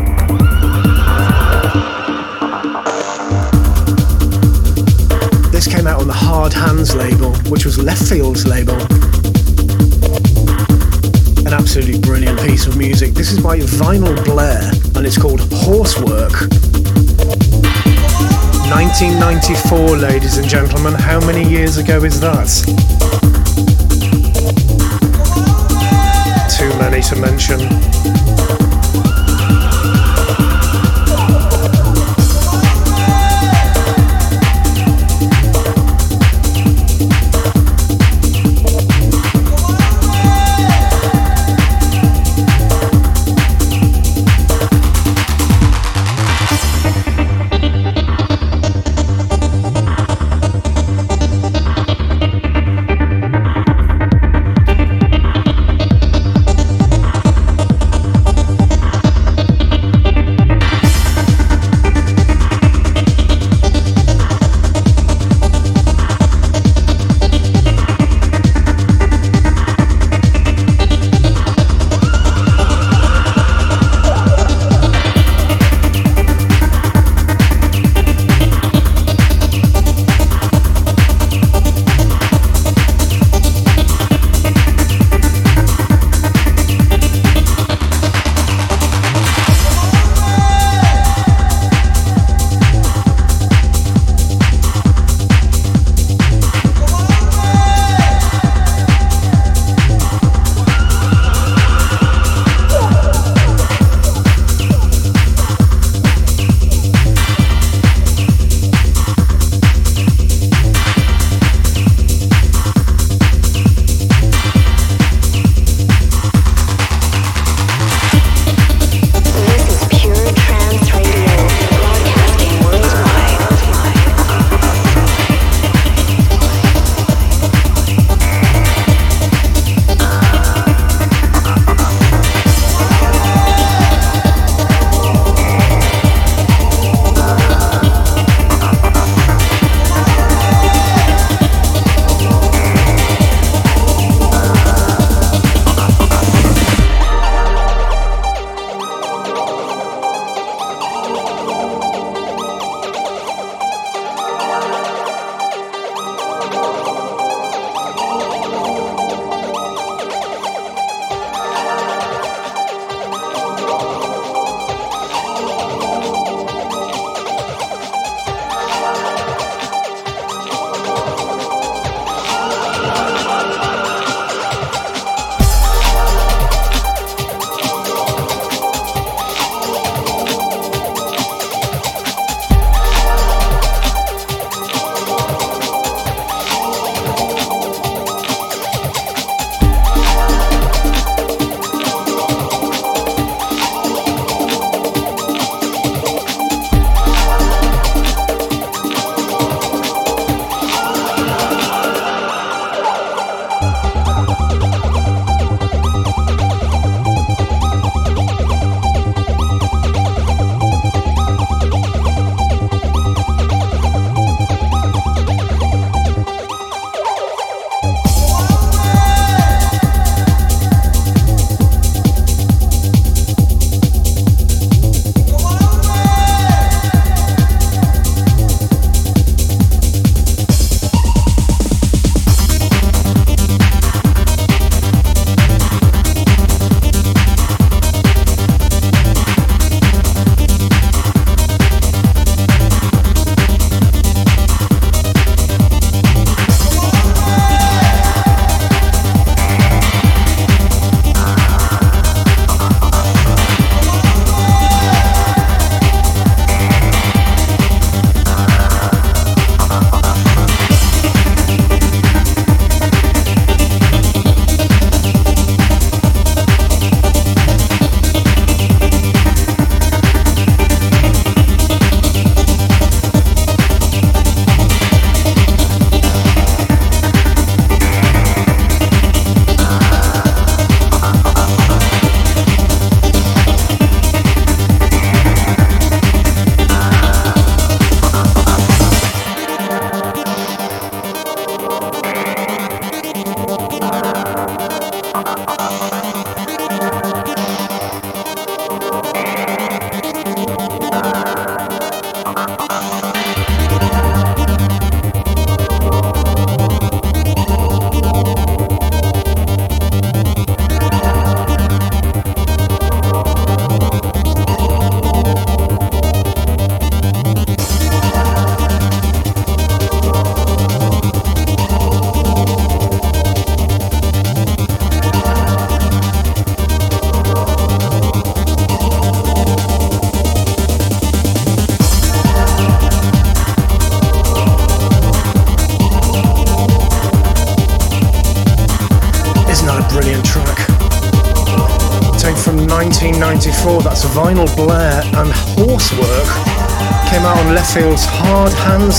came 5.69 5.85
out 5.85 6.01
on 6.01 6.07
the 6.07 6.13
Hard 6.13 6.51
Hands 6.51 6.95
label, 6.95 7.31
which 7.49 7.63
was 7.63 7.77
Leftfield's 7.77 8.47
label. 8.47 8.98
Music. 12.99 13.15
This 13.15 13.31
is 13.31 13.39
by 13.39 13.59
Vinyl 13.59 14.25
Blair, 14.25 14.59
and 14.95 15.05
it's 15.05 15.17
called 15.17 15.39
Horsework. 15.39 16.49
1994, 18.69 19.97
ladies 19.97 20.37
and 20.37 20.47
gentlemen. 20.47 20.93
How 20.95 21.19
many 21.21 21.49
years 21.49 21.77
ago 21.77 22.03
is 22.03 22.19
that? 22.19 22.49
Too 26.57 26.77
many 26.77 27.01
to 27.03 27.15
mention. 27.15 27.88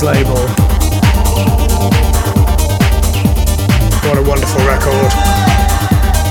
Label. 0.03 0.39
What 4.09 4.17
a 4.17 4.23
wonderful 4.23 4.65
record. 4.65 5.11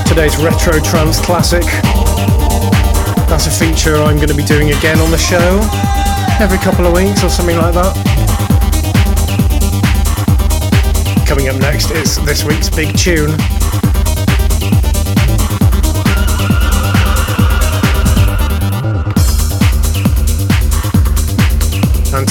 Today's 0.08 0.36
Retro 0.42 0.80
Trance 0.80 1.20
Classic. 1.20 1.62
That's 3.28 3.46
a 3.46 3.50
feature 3.50 3.96
I'm 3.96 4.16
going 4.16 4.28
to 4.28 4.34
be 4.34 4.44
doing 4.44 4.70
again 4.70 4.98
on 4.98 5.10
the 5.12 5.18
show. 5.18 5.60
Every 6.40 6.58
couple 6.58 6.86
of 6.86 6.94
weeks 6.94 7.22
or 7.22 7.28
something 7.28 7.56
like 7.56 7.74
that. 7.74 7.94
Coming 11.28 11.48
up 11.48 11.56
next 11.60 11.92
is 11.92 12.16
this 12.24 12.42
week's 12.42 12.68
big 12.68 12.96
tune. 12.98 13.36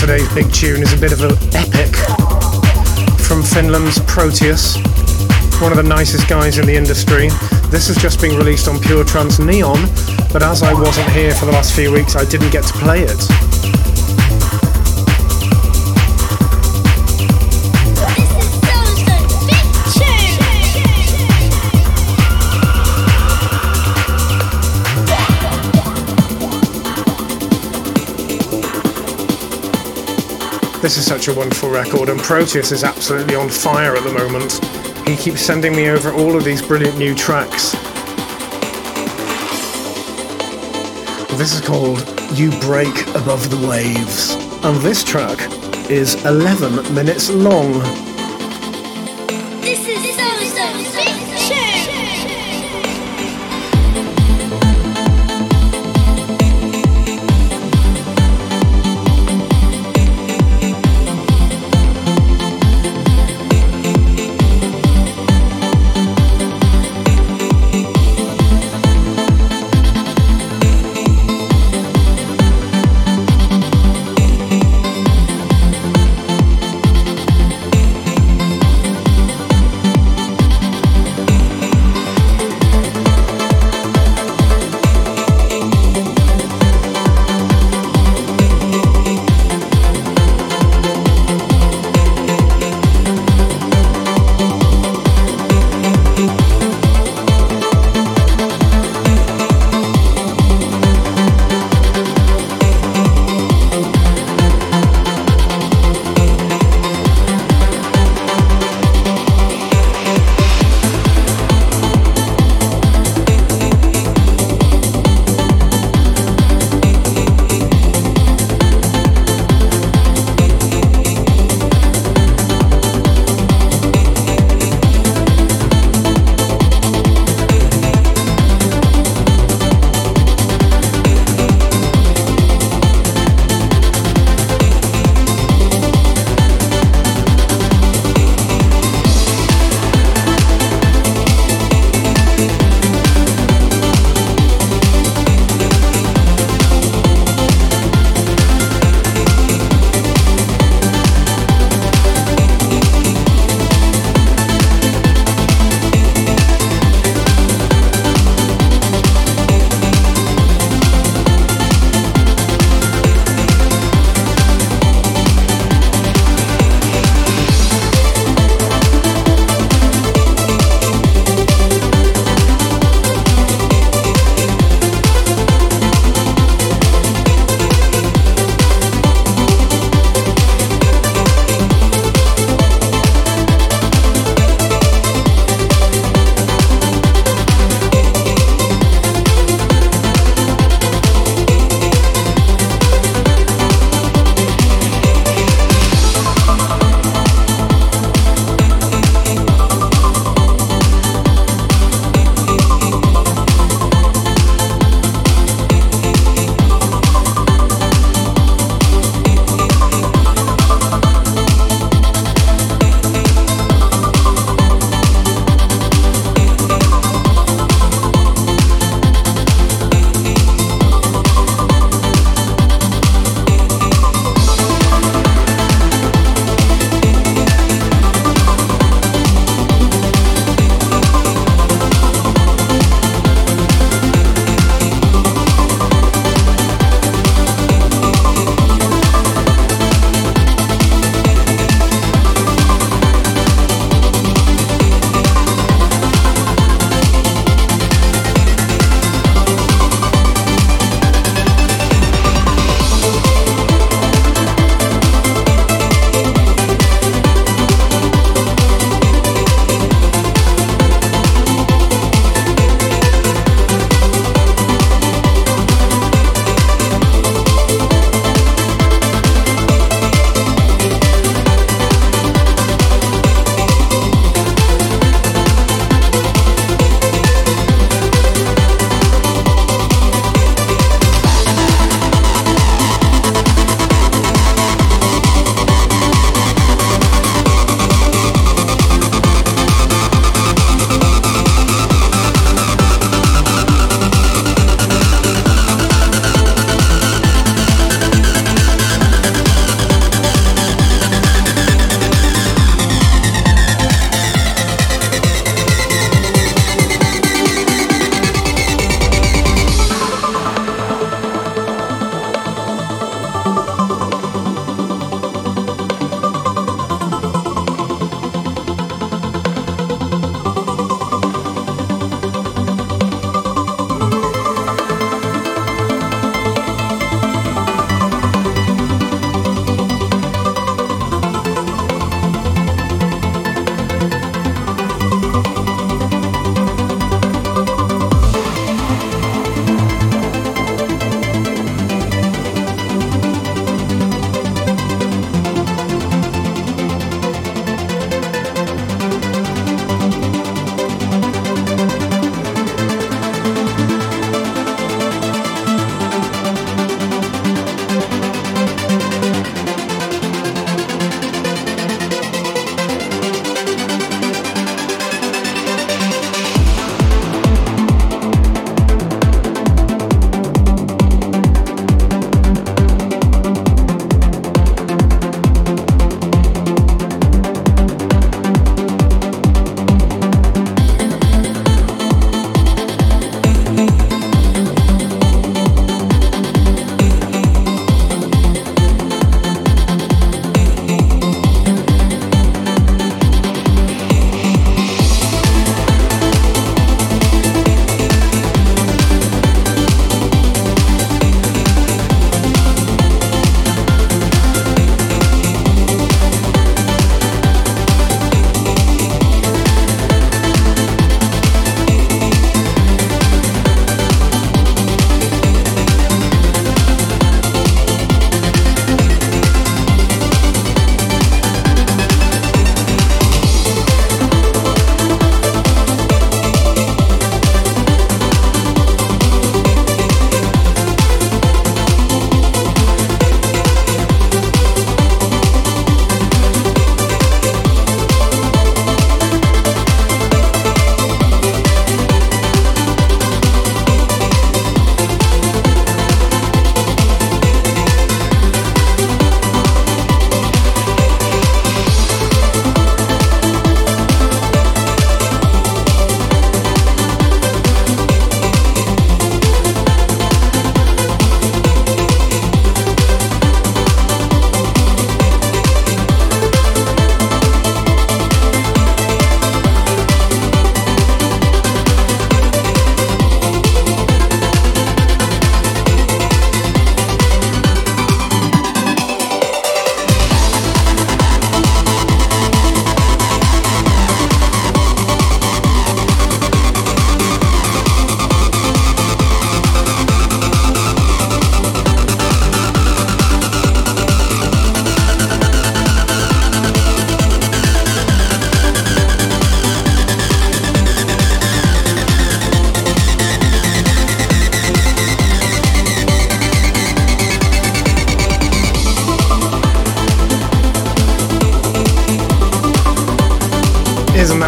Today's 0.09 0.33
big 0.33 0.51
tune 0.51 0.81
is 0.81 0.91
a 0.91 0.97
bit 0.97 1.11
of 1.13 1.21
an 1.21 1.31
epic 1.53 1.95
from 3.21 3.43
Finland's 3.43 3.99
Proteus, 4.07 4.75
one 5.61 5.71
of 5.71 5.77
the 5.77 5.85
nicest 5.87 6.27
guys 6.27 6.57
in 6.57 6.65
the 6.65 6.75
industry. 6.75 7.29
This 7.69 7.89
has 7.89 7.97
just 7.97 8.19
been 8.19 8.35
released 8.35 8.67
on 8.67 8.79
Pure 8.79 9.03
Trance 9.03 9.37
Neon, 9.37 9.77
but 10.33 10.41
as 10.41 10.63
I 10.63 10.73
wasn't 10.73 11.11
here 11.11 11.35
for 11.35 11.45
the 11.45 11.51
last 11.51 11.75
few 11.75 11.91
weeks, 11.91 12.15
I 12.15 12.25
didn't 12.25 12.49
get 12.49 12.63
to 12.63 12.73
play 12.73 13.03
it. 13.03 13.48
This 30.81 30.97
is 30.97 31.05
such 31.05 31.27
a 31.27 31.33
wonderful 31.33 31.69
record, 31.69 32.07
and 32.07 32.17
Proteus 32.21 32.71
is 32.71 32.85
absolutely 32.85 33.35
on 33.35 33.49
fire 33.49 33.97
at 33.97 34.03
the 34.05 34.13
moment. 34.13 34.63
He 35.05 35.17
keeps 35.17 35.41
sending 35.41 35.75
me 35.75 35.89
over 35.89 36.13
all 36.13 36.37
of 36.37 36.45
these 36.45 36.61
brilliant 36.61 36.97
new 36.97 37.13
tracks. 37.13 37.73
This 41.37 41.53
is 41.53 41.59
called 41.59 41.99
You 42.31 42.51
Break 42.61 43.07
Above 43.09 43.49
the 43.49 43.67
Waves, 43.67 44.35
and 44.63 44.77
this 44.77 45.03
track 45.03 45.37
is 45.89 46.23
11 46.23 46.95
minutes 46.95 47.29
long. 47.29 48.08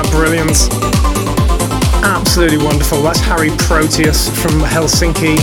that 0.02 0.12
brilliant? 0.12 0.56
Absolutely 2.04 2.58
wonderful. 2.58 3.02
That's 3.02 3.20
Harry 3.20 3.50
Proteus 3.58 4.30
from 4.42 4.62
Helsinki. 4.62 5.38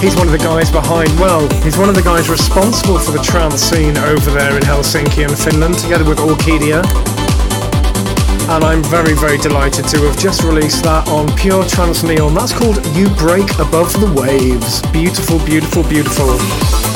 He's 0.00 0.16
one 0.16 0.26
of 0.26 0.32
the 0.32 0.38
guys 0.38 0.70
behind, 0.70 1.08
well, 1.18 1.48
he's 1.62 1.76
one 1.76 1.88
of 1.88 1.94
the 1.94 2.02
guys 2.02 2.28
responsible 2.28 2.98
for 2.98 3.12
the 3.12 3.22
trance 3.22 3.60
scene 3.60 3.96
over 3.96 4.30
there 4.30 4.56
in 4.56 4.62
Helsinki 4.62 5.26
and 5.26 5.36
Finland, 5.36 5.78
together 5.78 6.04
with 6.04 6.18
Orkidea. 6.18 6.82
And 8.50 8.64
I'm 8.64 8.82
very, 8.84 9.14
very 9.14 9.38
delighted 9.38 9.86
to 9.88 9.98
have 10.06 10.18
just 10.18 10.42
released 10.42 10.84
that 10.84 11.08
on 11.08 11.34
Pure 11.36 11.68
Trance 11.68 12.02
Neon. 12.02 12.34
That's 12.34 12.52
called 12.52 12.84
You 12.96 13.08
Break 13.16 13.48
Above 13.58 13.92
the 14.00 14.10
Waves. 14.14 14.82
Beautiful, 14.92 15.38
beautiful, 15.44 15.82
beautiful. 15.84 16.91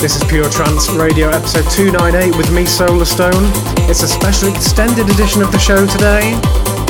This 0.00 0.16
is 0.16 0.24
Pure 0.24 0.48
Trance 0.48 0.88
Radio 0.92 1.28
episode 1.28 1.70
298 1.70 2.34
with 2.34 2.50
me, 2.50 2.62
Solarstone. 2.64 3.52
It's 3.86 4.02
a 4.02 4.08
special 4.08 4.48
extended 4.48 5.10
edition 5.10 5.42
of 5.42 5.52
the 5.52 5.58
show 5.58 5.86
today. 5.86 6.40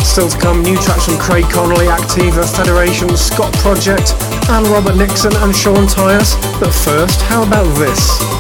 Still 0.05 0.28
to 0.28 0.39
come, 0.39 0.62
new 0.62 0.77
tracks 0.77 1.07
from 1.07 1.19
Craig 1.19 1.45
Connelly, 1.51 1.87
Activa, 1.87 2.47
Federation, 2.57 3.16
Scot 3.16 3.53
Project, 3.55 4.15
and 4.51 4.65
Robert 4.69 4.95
Nixon 4.95 5.35
and 5.39 5.55
Sean 5.57 5.89
Tyas. 5.89 6.37
But 6.61 6.70
first, 6.70 7.20
how 7.23 7.43
about 7.43 7.66
this? 7.78 8.40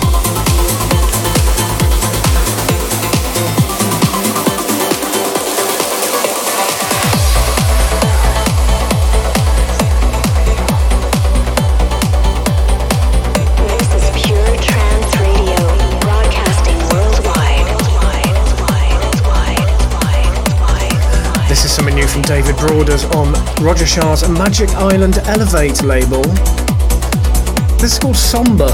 Broaders 22.60 23.04
on 23.16 23.32
Roger 23.64 23.86
Shah's 23.86 24.28
Magic 24.28 24.68
Island 24.70 25.16
Elevate 25.24 25.82
label. 25.82 26.22
This 27.78 27.94
is 27.94 27.98
called 27.98 28.16
Somber. 28.16 28.70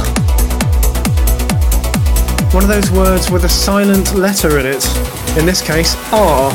One 2.52 2.64
of 2.64 2.68
those 2.68 2.90
words 2.90 3.30
with 3.30 3.44
a 3.44 3.48
silent 3.48 4.12
letter 4.14 4.58
in 4.58 4.66
it. 4.66 4.84
In 5.38 5.46
this 5.46 5.62
case, 5.62 5.94
R. 6.12 6.50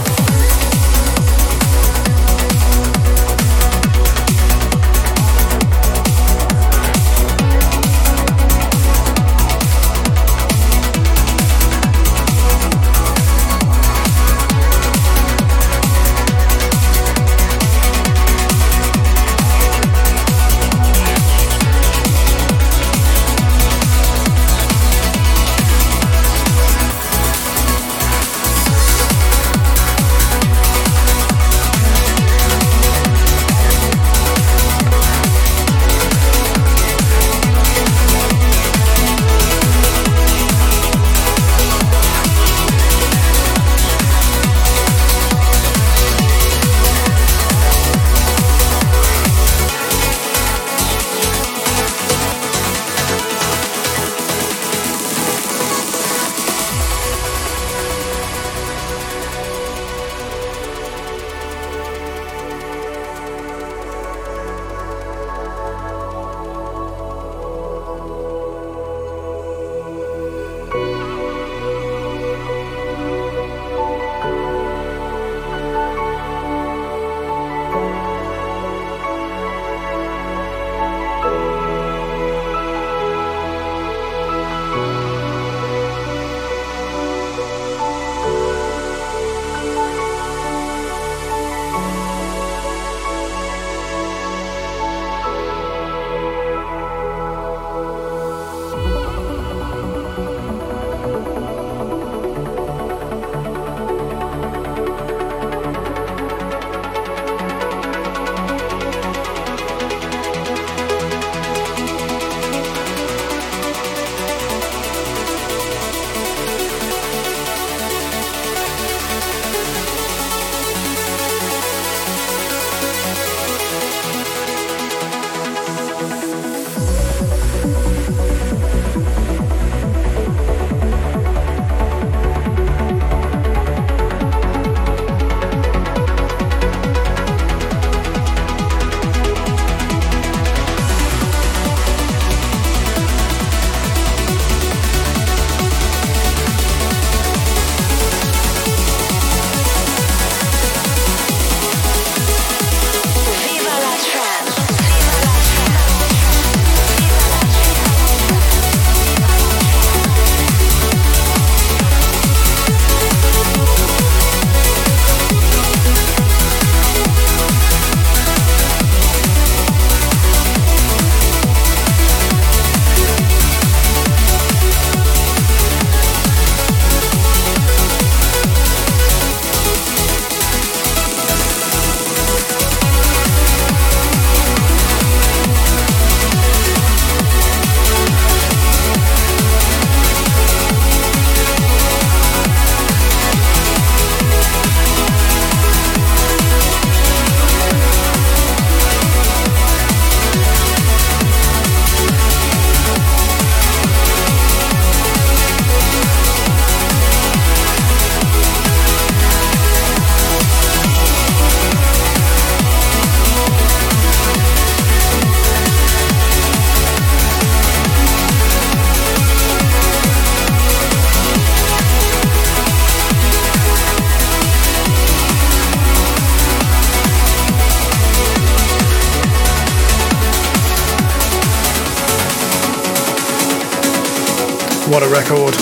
What 235.01 235.09
a 235.09 235.13
record. 235.13 235.53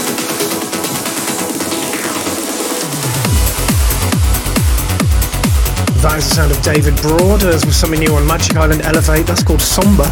That 6.04 6.20
is 6.20 6.28
the 6.28 6.36
sound 6.36 6.52
of 6.52 6.62
David 6.62 7.00
Broaders 7.00 7.64
with 7.64 7.74
something 7.74 8.02
new 8.02 8.16
on 8.16 8.28
Magic 8.28 8.58
Island 8.58 8.82
Elevate. 8.82 9.26
That's 9.26 9.42
called 9.42 9.62
Somber. 9.62 10.12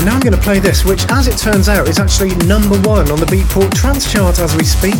And 0.00 0.08
now 0.08 0.16
I'm 0.16 0.24
going 0.24 0.32
to 0.32 0.40
play 0.40 0.58
this, 0.58 0.86
which, 0.86 1.04
as 1.10 1.28
it 1.28 1.36
turns 1.36 1.68
out, 1.68 1.86
is 1.86 1.98
actually 1.98 2.34
number 2.48 2.80
one 2.80 3.10
on 3.10 3.20
the 3.20 3.26
Beatport 3.26 3.74
Trance 3.74 4.10
chart 4.10 4.38
as 4.38 4.56
we 4.56 4.64
speak. 4.64 4.96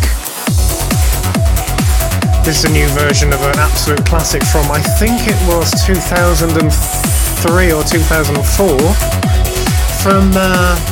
This 2.45 2.61
is 2.61 2.69
a 2.69 2.73
new 2.77 2.89
version 2.93 3.33
of 3.33 3.41
an 3.41 3.57
absolute 3.57 4.05
classic 4.05 4.45
from, 4.45 4.71
I 4.71 4.85
think 5.01 5.25
it 5.25 5.41
was 5.49 5.73
2003 5.89 7.73
or 7.73 7.83
2004, 7.89 8.77
from 10.05 10.33
uh, 10.37 10.90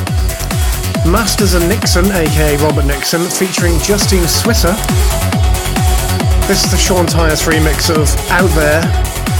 Masters 1.05 1.53
and 1.53 1.67
Nixon, 1.67 2.05
aka 2.11 2.57
Robert 2.57 2.85
Nixon, 2.85 3.21
featuring 3.21 3.79
Justine 3.79 4.23
Suissa. 4.23 4.75
This 6.47 6.63
is 6.63 6.71
the 6.71 6.77
Sean 6.77 7.05
Tyas 7.05 7.47
remix 7.47 7.89
of 7.89 8.09
Out 8.31 8.49
There, 8.55 8.81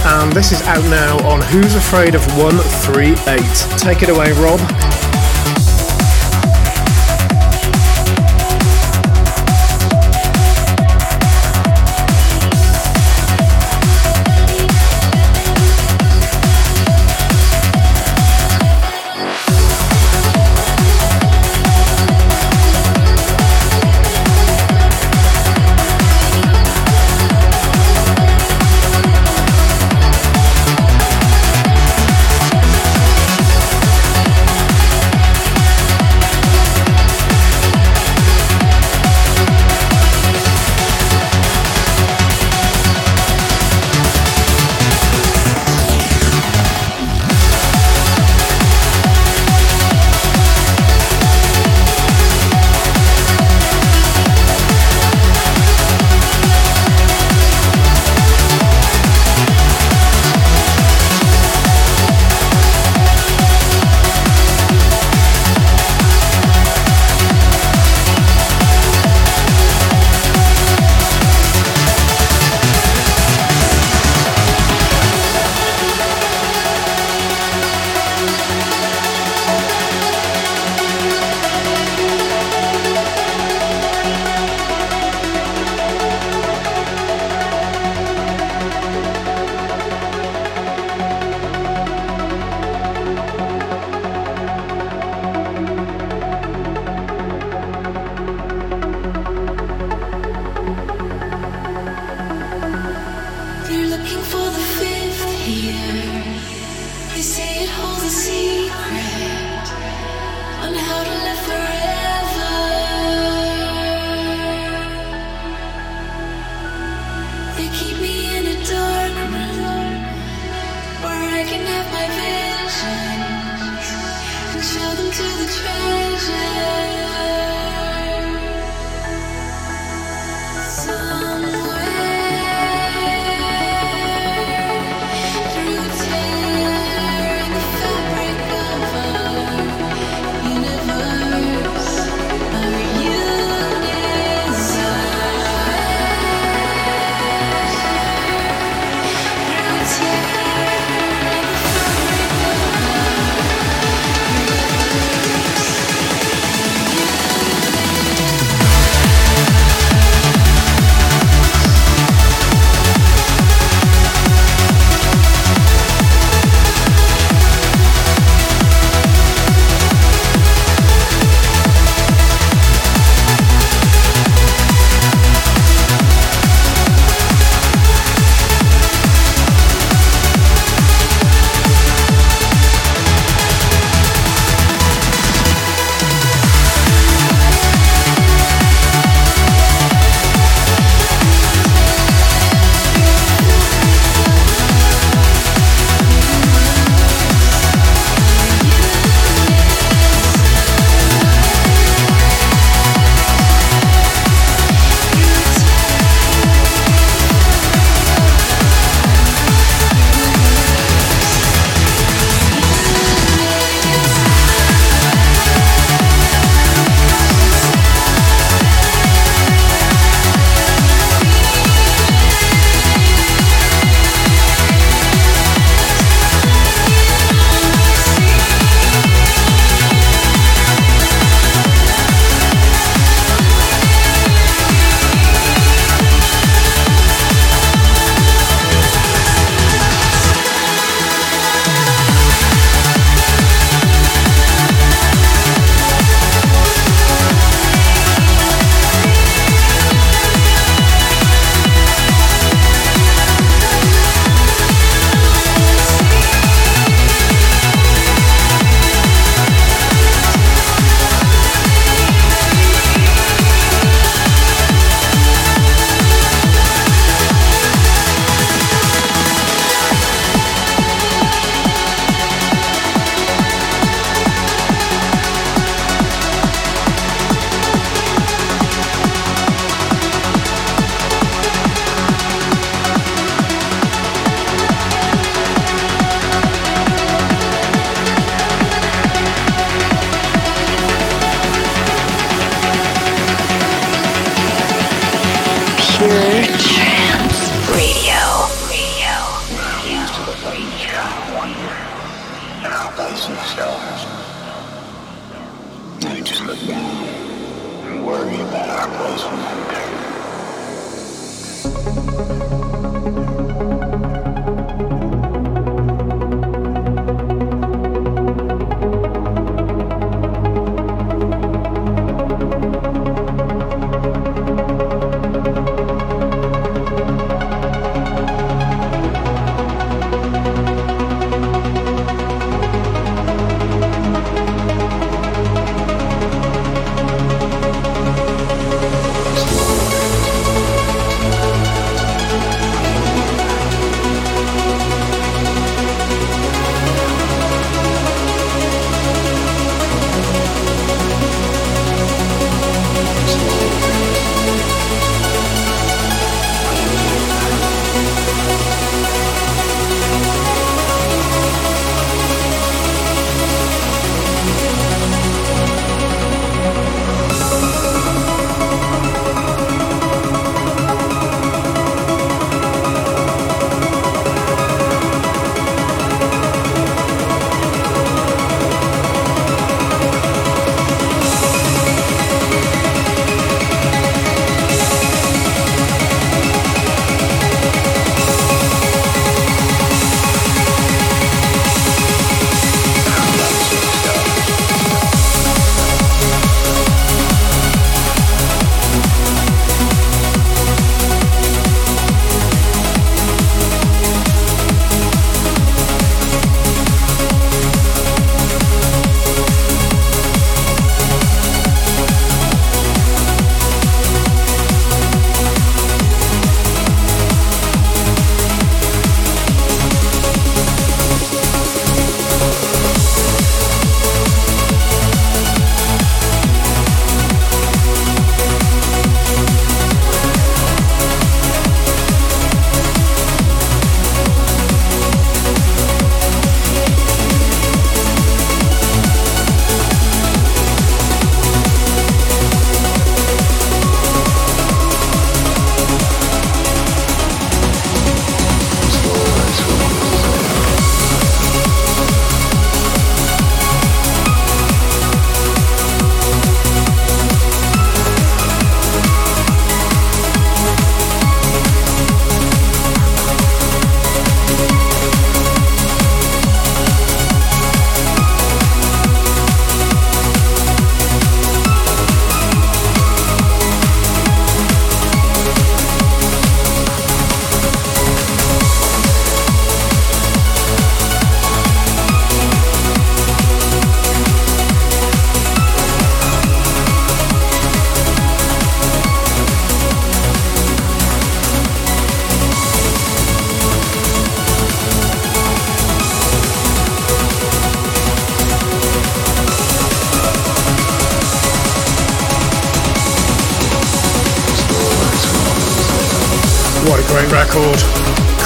and 0.06 0.32
this 0.32 0.52
is 0.52 0.62
out 0.62 0.84
now 0.90 1.18
on 1.28 1.40
Who's 1.40 1.74
Afraid 1.74 2.14
of 2.14 2.24
138. 2.36 3.18
Take 3.78 4.02
it 4.02 4.08
away, 4.08 4.32
Rob. 4.32 4.60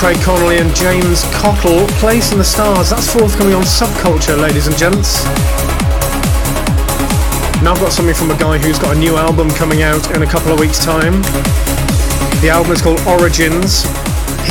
Craig 0.05 0.21
Connelly 0.21 0.59
and 0.59 0.77
James 0.77 1.25
Cottle, 1.33 1.87
Place 1.97 2.31
in 2.31 2.37
the 2.37 2.45
Stars. 2.45 2.91
That's 2.91 3.11
forthcoming 3.11 3.55
on 3.55 3.63
Subculture, 3.63 4.39
ladies 4.39 4.67
and 4.67 4.77
gents. 4.77 5.25
Now 7.65 7.73
I've 7.73 7.81
got 7.81 7.91
something 7.91 8.15
from 8.15 8.31
a 8.31 8.37
guy 8.37 8.59
who's 8.59 8.79
got 8.79 8.97
a 8.97 8.99
new 8.99 9.17
album 9.17 9.49
coming 9.49 9.81
out 9.81 10.15
in 10.15 10.21
a 10.21 10.27
couple 10.27 10.53
of 10.53 10.61
weeks' 10.61 10.85
time. 10.85 11.23
The 12.43 12.51
album 12.53 12.73
is 12.73 12.83
called 12.83 13.01
Origins. 13.09 13.85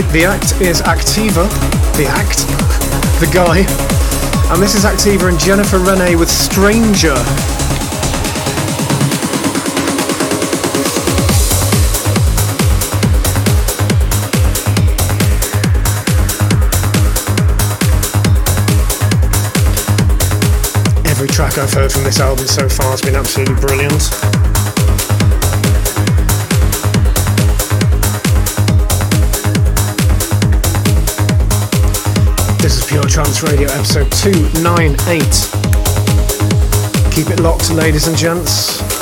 The 0.10 0.26
act 0.26 0.60
is 0.60 0.82
Activa. 0.82 1.46
The 1.98 2.08
act? 2.10 2.50
the 3.22 3.30
guy. 3.32 3.62
And 4.52 4.60
this 4.60 4.74
is 4.74 4.86
Activa 4.86 5.30
and 5.30 5.40
Jennifer 5.40 5.78
Rene 5.78 6.16
with 6.16 6.32
Stranger. 6.32 7.14
Track 21.50 21.58
I've 21.58 21.74
heard 21.74 21.92
from 21.92 22.04
this 22.04 22.22
album 22.22 22.48
so 22.48 22.70
far 22.70 22.92
has 22.92 23.02
been 23.02 23.16
absolutely 23.16 23.56
brilliant. 23.56 24.00
This 32.62 32.78
is 32.78 32.86
Pure 32.88 33.10
Trance 33.10 33.44
Radio 33.44 33.68
episode 33.72 34.10
298. 34.14 35.20
Keep 37.12 37.30
it 37.30 37.42
locked, 37.42 37.72
ladies 37.72 38.08
and 38.08 38.16
gents. 38.16 38.93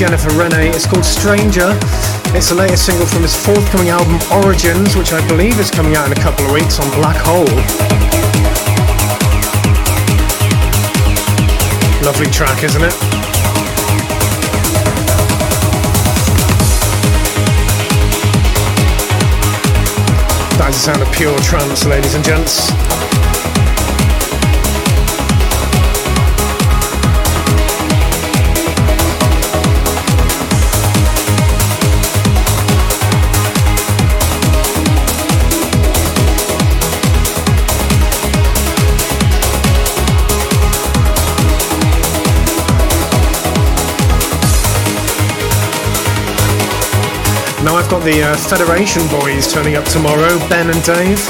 Jennifer 0.00 0.30
Rene. 0.30 0.70
It's 0.70 0.86
called 0.86 1.04
Stranger. 1.04 1.76
It's 2.32 2.48
the 2.48 2.54
latest 2.54 2.86
single 2.86 3.04
from 3.04 3.20
his 3.20 3.36
forthcoming 3.36 3.90
album 3.90 4.16
Origins, 4.32 4.96
which 4.96 5.12
I 5.12 5.20
believe 5.28 5.60
is 5.60 5.70
coming 5.70 5.94
out 5.94 6.06
in 6.06 6.12
a 6.16 6.20
couple 6.22 6.46
of 6.46 6.52
weeks 6.52 6.80
on 6.80 6.88
Black 6.96 7.18
Hole. 7.20 7.44
Lovely 12.02 12.30
track, 12.32 12.64
isn't 12.64 12.80
it? 12.80 12.96
That 20.56 20.68
is 20.70 20.76
the 20.76 20.80
sound 20.80 21.02
of 21.02 21.12
pure 21.12 21.38
trance, 21.40 21.84
ladies 21.84 22.14
and 22.14 22.24
gents. 22.24 22.99
Now 47.62 47.76
I've 47.76 47.90
got 47.90 48.02
the 48.02 48.22
uh, 48.22 48.36
Federation 48.48 49.06
boys 49.08 49.52
turning 49.52 49.76
up 49.76 49.84
tomorrow, 49.84 50.38
Ben 50.48 50.70
and 50.70 50.82
Dave. 50.82 51.20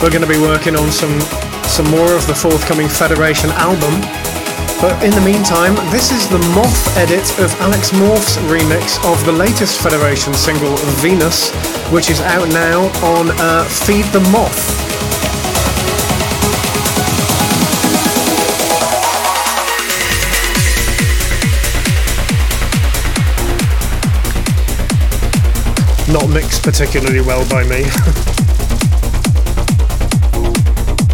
We're 0.00 0.10
going 0.10 0.22
to 0.22 0.28
be 0.28 0.38
working 0.38 0.76
on 0.76 0.88
some 0.92 1.18
some 1.66 1.90
more 1.90 2.14
of 2.14 2.26
the 2.28 2.34
forthcoming 2.34 2.88
Federation 2.88 3.50
album. 3.58 4.00
But 4.80 5.02
in 5.02 5.10
the 5.10 5.20
meantime, 5.20 5.74
this 5.90 6.12
is 6.12 6.28
the 6.28 6.38
Moth 6.54 6.96
edit 6.96 7.26
of 7.40 7.52
Alex 7.60 7.92
Morph's 7.92 8.36
remix 8.46 9.02
of 9.04 9.22
the 9.26 9.32
latest 9.32 9.82
Federation 9.82 10.32
single, 10.32 10.76
Venus, 11.02 11.50
which 11.90 12.08
is 12.08 12.20
out 12.20 12.48
now 12.48 12.86
on 13.04 13.30
uh, 13.40 13.64
Feed 13.64 14.06
the 14.06 14.20
Moth. 14.30 14.79
Not 26.12 26.28
mixed 26.28 26.64
particularly 26.64 27.20
well 27.20 27.48
by 27.48 27.62
me. 27.62 27.84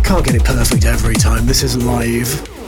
Can't 0.02 0.24
get 0.24 0.34
it 0.34 0.44
perfect 0.44 0.86
every 0.86 1.14
time. 1.14 1.44
This 1.44 1.62
is 1.62 1.76
live. 1.76 2.65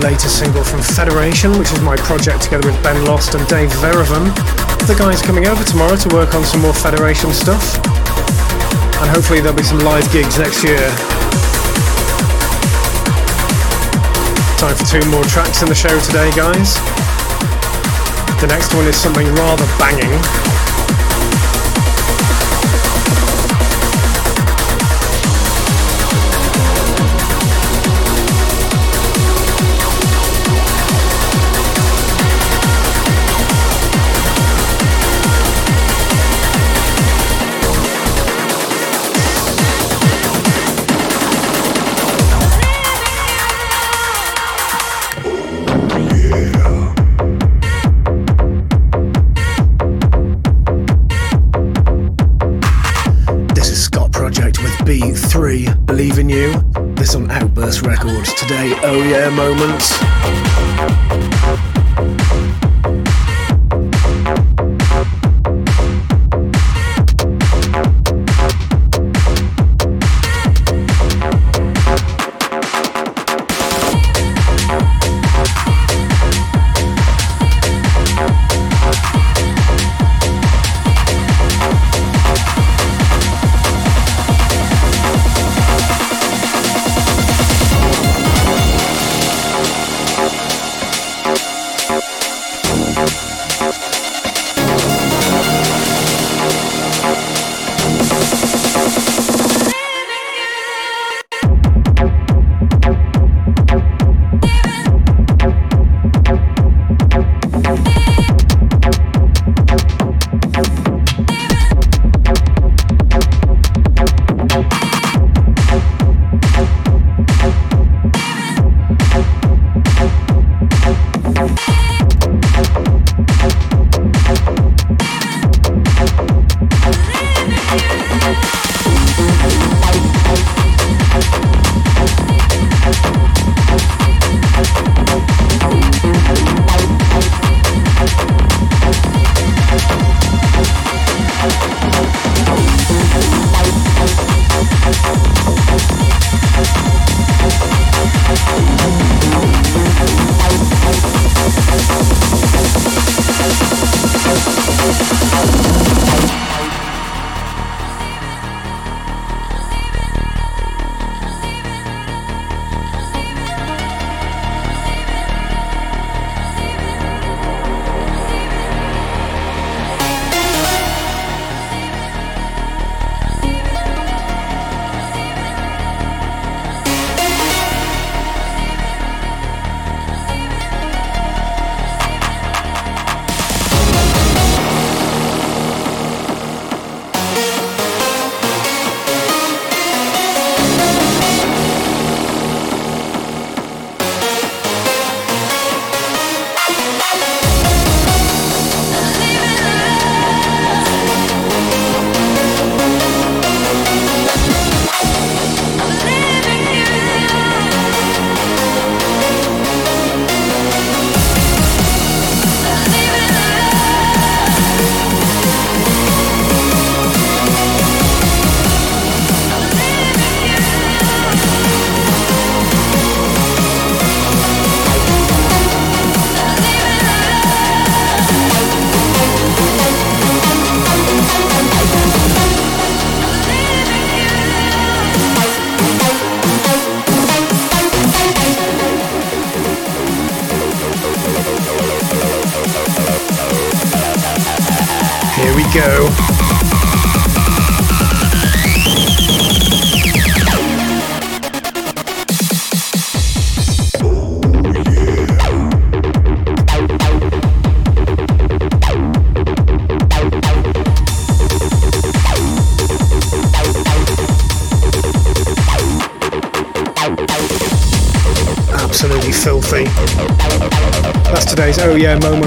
The 0.00 0.06
latest 0.06 0.40
single 0.40 0.64
from 0.64 0.82
Federation, 0.82 1.56
which 1.56 1.70
is 1.70 1.80
my 1.80 1.94
project 1.94 2.42
together 2.42 2.66
with 2.66 2.82
Ben 2.82 3.04
Lost 3.04 3.34
and 3.34 3.46
Dave 3.46 3.70
Verivan. 3.78 4.26
The 4.90 4.96
guys 4.98 5.22
coming 5.22 5.46
over 5.46 5.62
tomorrow 5.62 5.94
to 5.94 6.08
work 6.08 6.34
on 6.34 6.42
some 6.42 6.62
more 6.62 6.74
Federation 6.74 7.32
stuff. 7.32 7.78
And 8.98 9.06
hopefully 9.06 9.40
there'll 9.40 9.56
be 9.56 9.62
some 9.62 9.78
live 9.80 10.02
gigs 10.10 10.38
next 10.38 10.64
year. 10.64 10.82
Time 14.58 14.74
for 14.74 14.86
two 14.90 15.04
more 15.10 15.22
tracks 15.30 15.62
in 15.62 15.68
the 15.68 15.78
show 15.78 15.94
today, 16.00 16.30
guys. 16.34 16.74
The 18.40 18.48
next 18.50 18.74
one 18.74 18.86
is 18.86 18.96
something 18.96 19.28
rather 19.38 19.66
banging. 19.78 20.63
Oh 59.36 60.13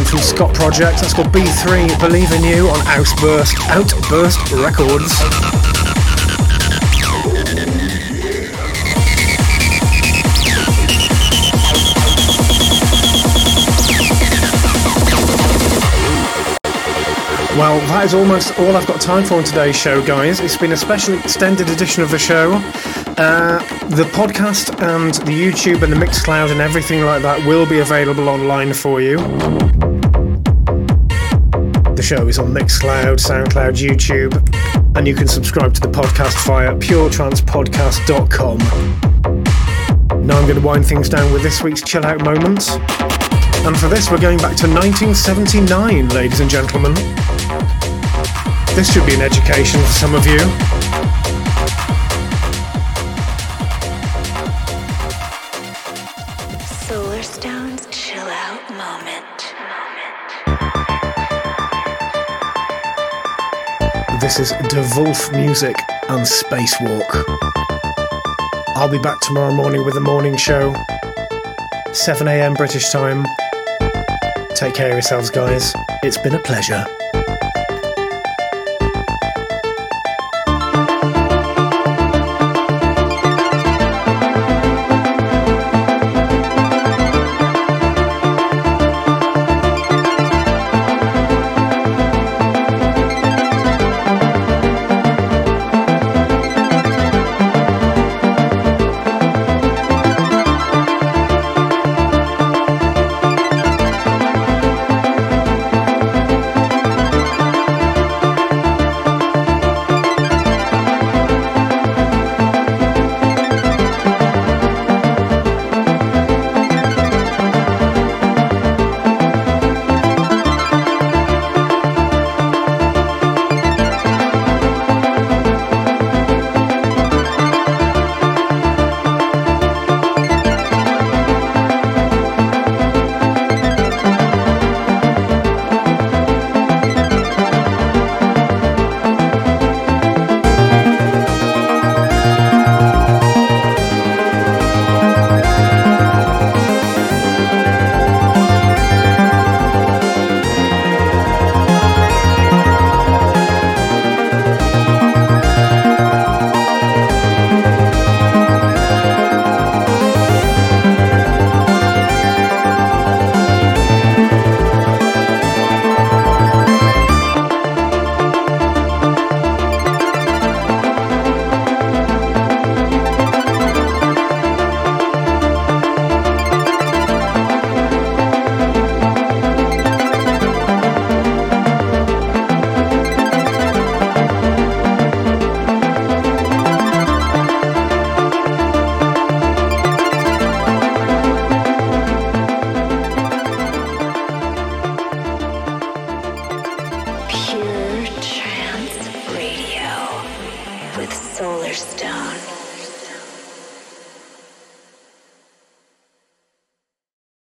from 0.09 0.19
Scot 0.19 0.53
Project. 0.53 1.01
That's 1.01 1.13
called 1.13 1.27
B3 1.27 1.99
Believe 1.99 2.31
in 2.31 2.43
You 2.43 2.69
on 2.69 2.79
Outburst, 2.87 3.57
Outburst 3.67 4.51
Records. 4.53 5.11
Well, 17.57 17.79
that 17.87 18.03
is 18.05 18.13
almost 18.13 18.57
all 18.59 18.77
I've 18.77 18.87
got 18.87 19.01
time 19.01 19.25
for 19.25 19.35
on 19.35 19.43
today's 19.43 19.75
show, 19.75 20.05
guys. 20.05 20.39
It's 20.39 20.57
been 20.57 20.71
a 20.71 20.77
special 20.77 21.15
extended 21.17 21.69
edition 21.69 22.03
of 22.03 22.11
the 22.11 22.19
show. 22.19 22.53
Uh, 23.17 23.59
the 23.89 24.03
podcast 24.13 24.79
and 24.81 25.15
the 25.25 25.33
YouTube 25.33 25.81
and 25.81 25.91
the 25.91 25.97
Mixcloud 25.97 26.51
and 26.51 26.61
everything 26.61 27.03
like 27.03 27.23
that 27.23 27.45
will 27.45 27.67
be 27.67 27.79
available 27.79 28.29
online 28.29 28.73
for 28.73 29.01
you. 29.01 29.17
Show 32.07 32.27
is 32.29 32.39
on 32.39 32.53
Mixcloud, 32.53 33.19
SoundCloud, 33.19 33.85
YouTube, 33.85 34.33
and 34.95 35.05
you 35.05 35.13
can 35.13 35.27
subscribe 35.27 35.73
to 35.73 35.81
the 35.81 35.89
podcast 35.89 36.41
via 36.47 36.73
puretrancepodcast.com. 36.75 38.57
Now 40.25 40.37
I'm 40.37 40.47
going 40.47 40.55
to 40.55 40.65
wind 40.65 40.85
things 40.85 41.09
down 41.09 41.33
with 41.33 41.43
this 41.43 41.61
week's 41.61 41.81
chill 41.81 42.05
out 42.05 42.23
moment. 42.23 42.69
And 43.65 43.77
for 43.77 43.89
this, 43.89 44.09
we're 44.09 44.21
going 44.21 44.37
back 44.37 44.55
to 44.55 44.67
1979, 44.69 46.07
ladies 46.07 46.39
and 46.39 46.49
gentlemen. 46.49 46.93
This 48.73 48.89
should 48.93 49.05
be 49.05 49.15
an 49.15 49.21
education 49.21 49.81
for 49.81 49.87
some 49.87 50.15
of 50.15 50.25
you. 50.25 50.39
This 64.27 64.51
is 64.51 64.67
De 64.67 64.85
Wolfe 64.97 65.31
Music 65.31 65.73
and 66.09 66.25
Spacewalk. 66.25 67.23
I'll 68.75 68.89
be 68.89 68.99
back 68.99 69.21
tomorrow 69.21 69.53
morning 69.53 69.85
with 69.85 69.93
the 69.93 70.01
morning 70.01 70.35
show, 70.35 70.75
7 71.93 72.27
a.m. 72.27 72.53
British 72.53 72.89
time. 72.89 73.25
Take 74.53 74.73
care 74.73 74.87
of 74.87 74.95
yourselves, 74.95 75.29
guys. 75.29 75.73
It's 76.03 76.17
been 76.17 76.35
a 76.35 76.39
pleasure. 76.39 76.85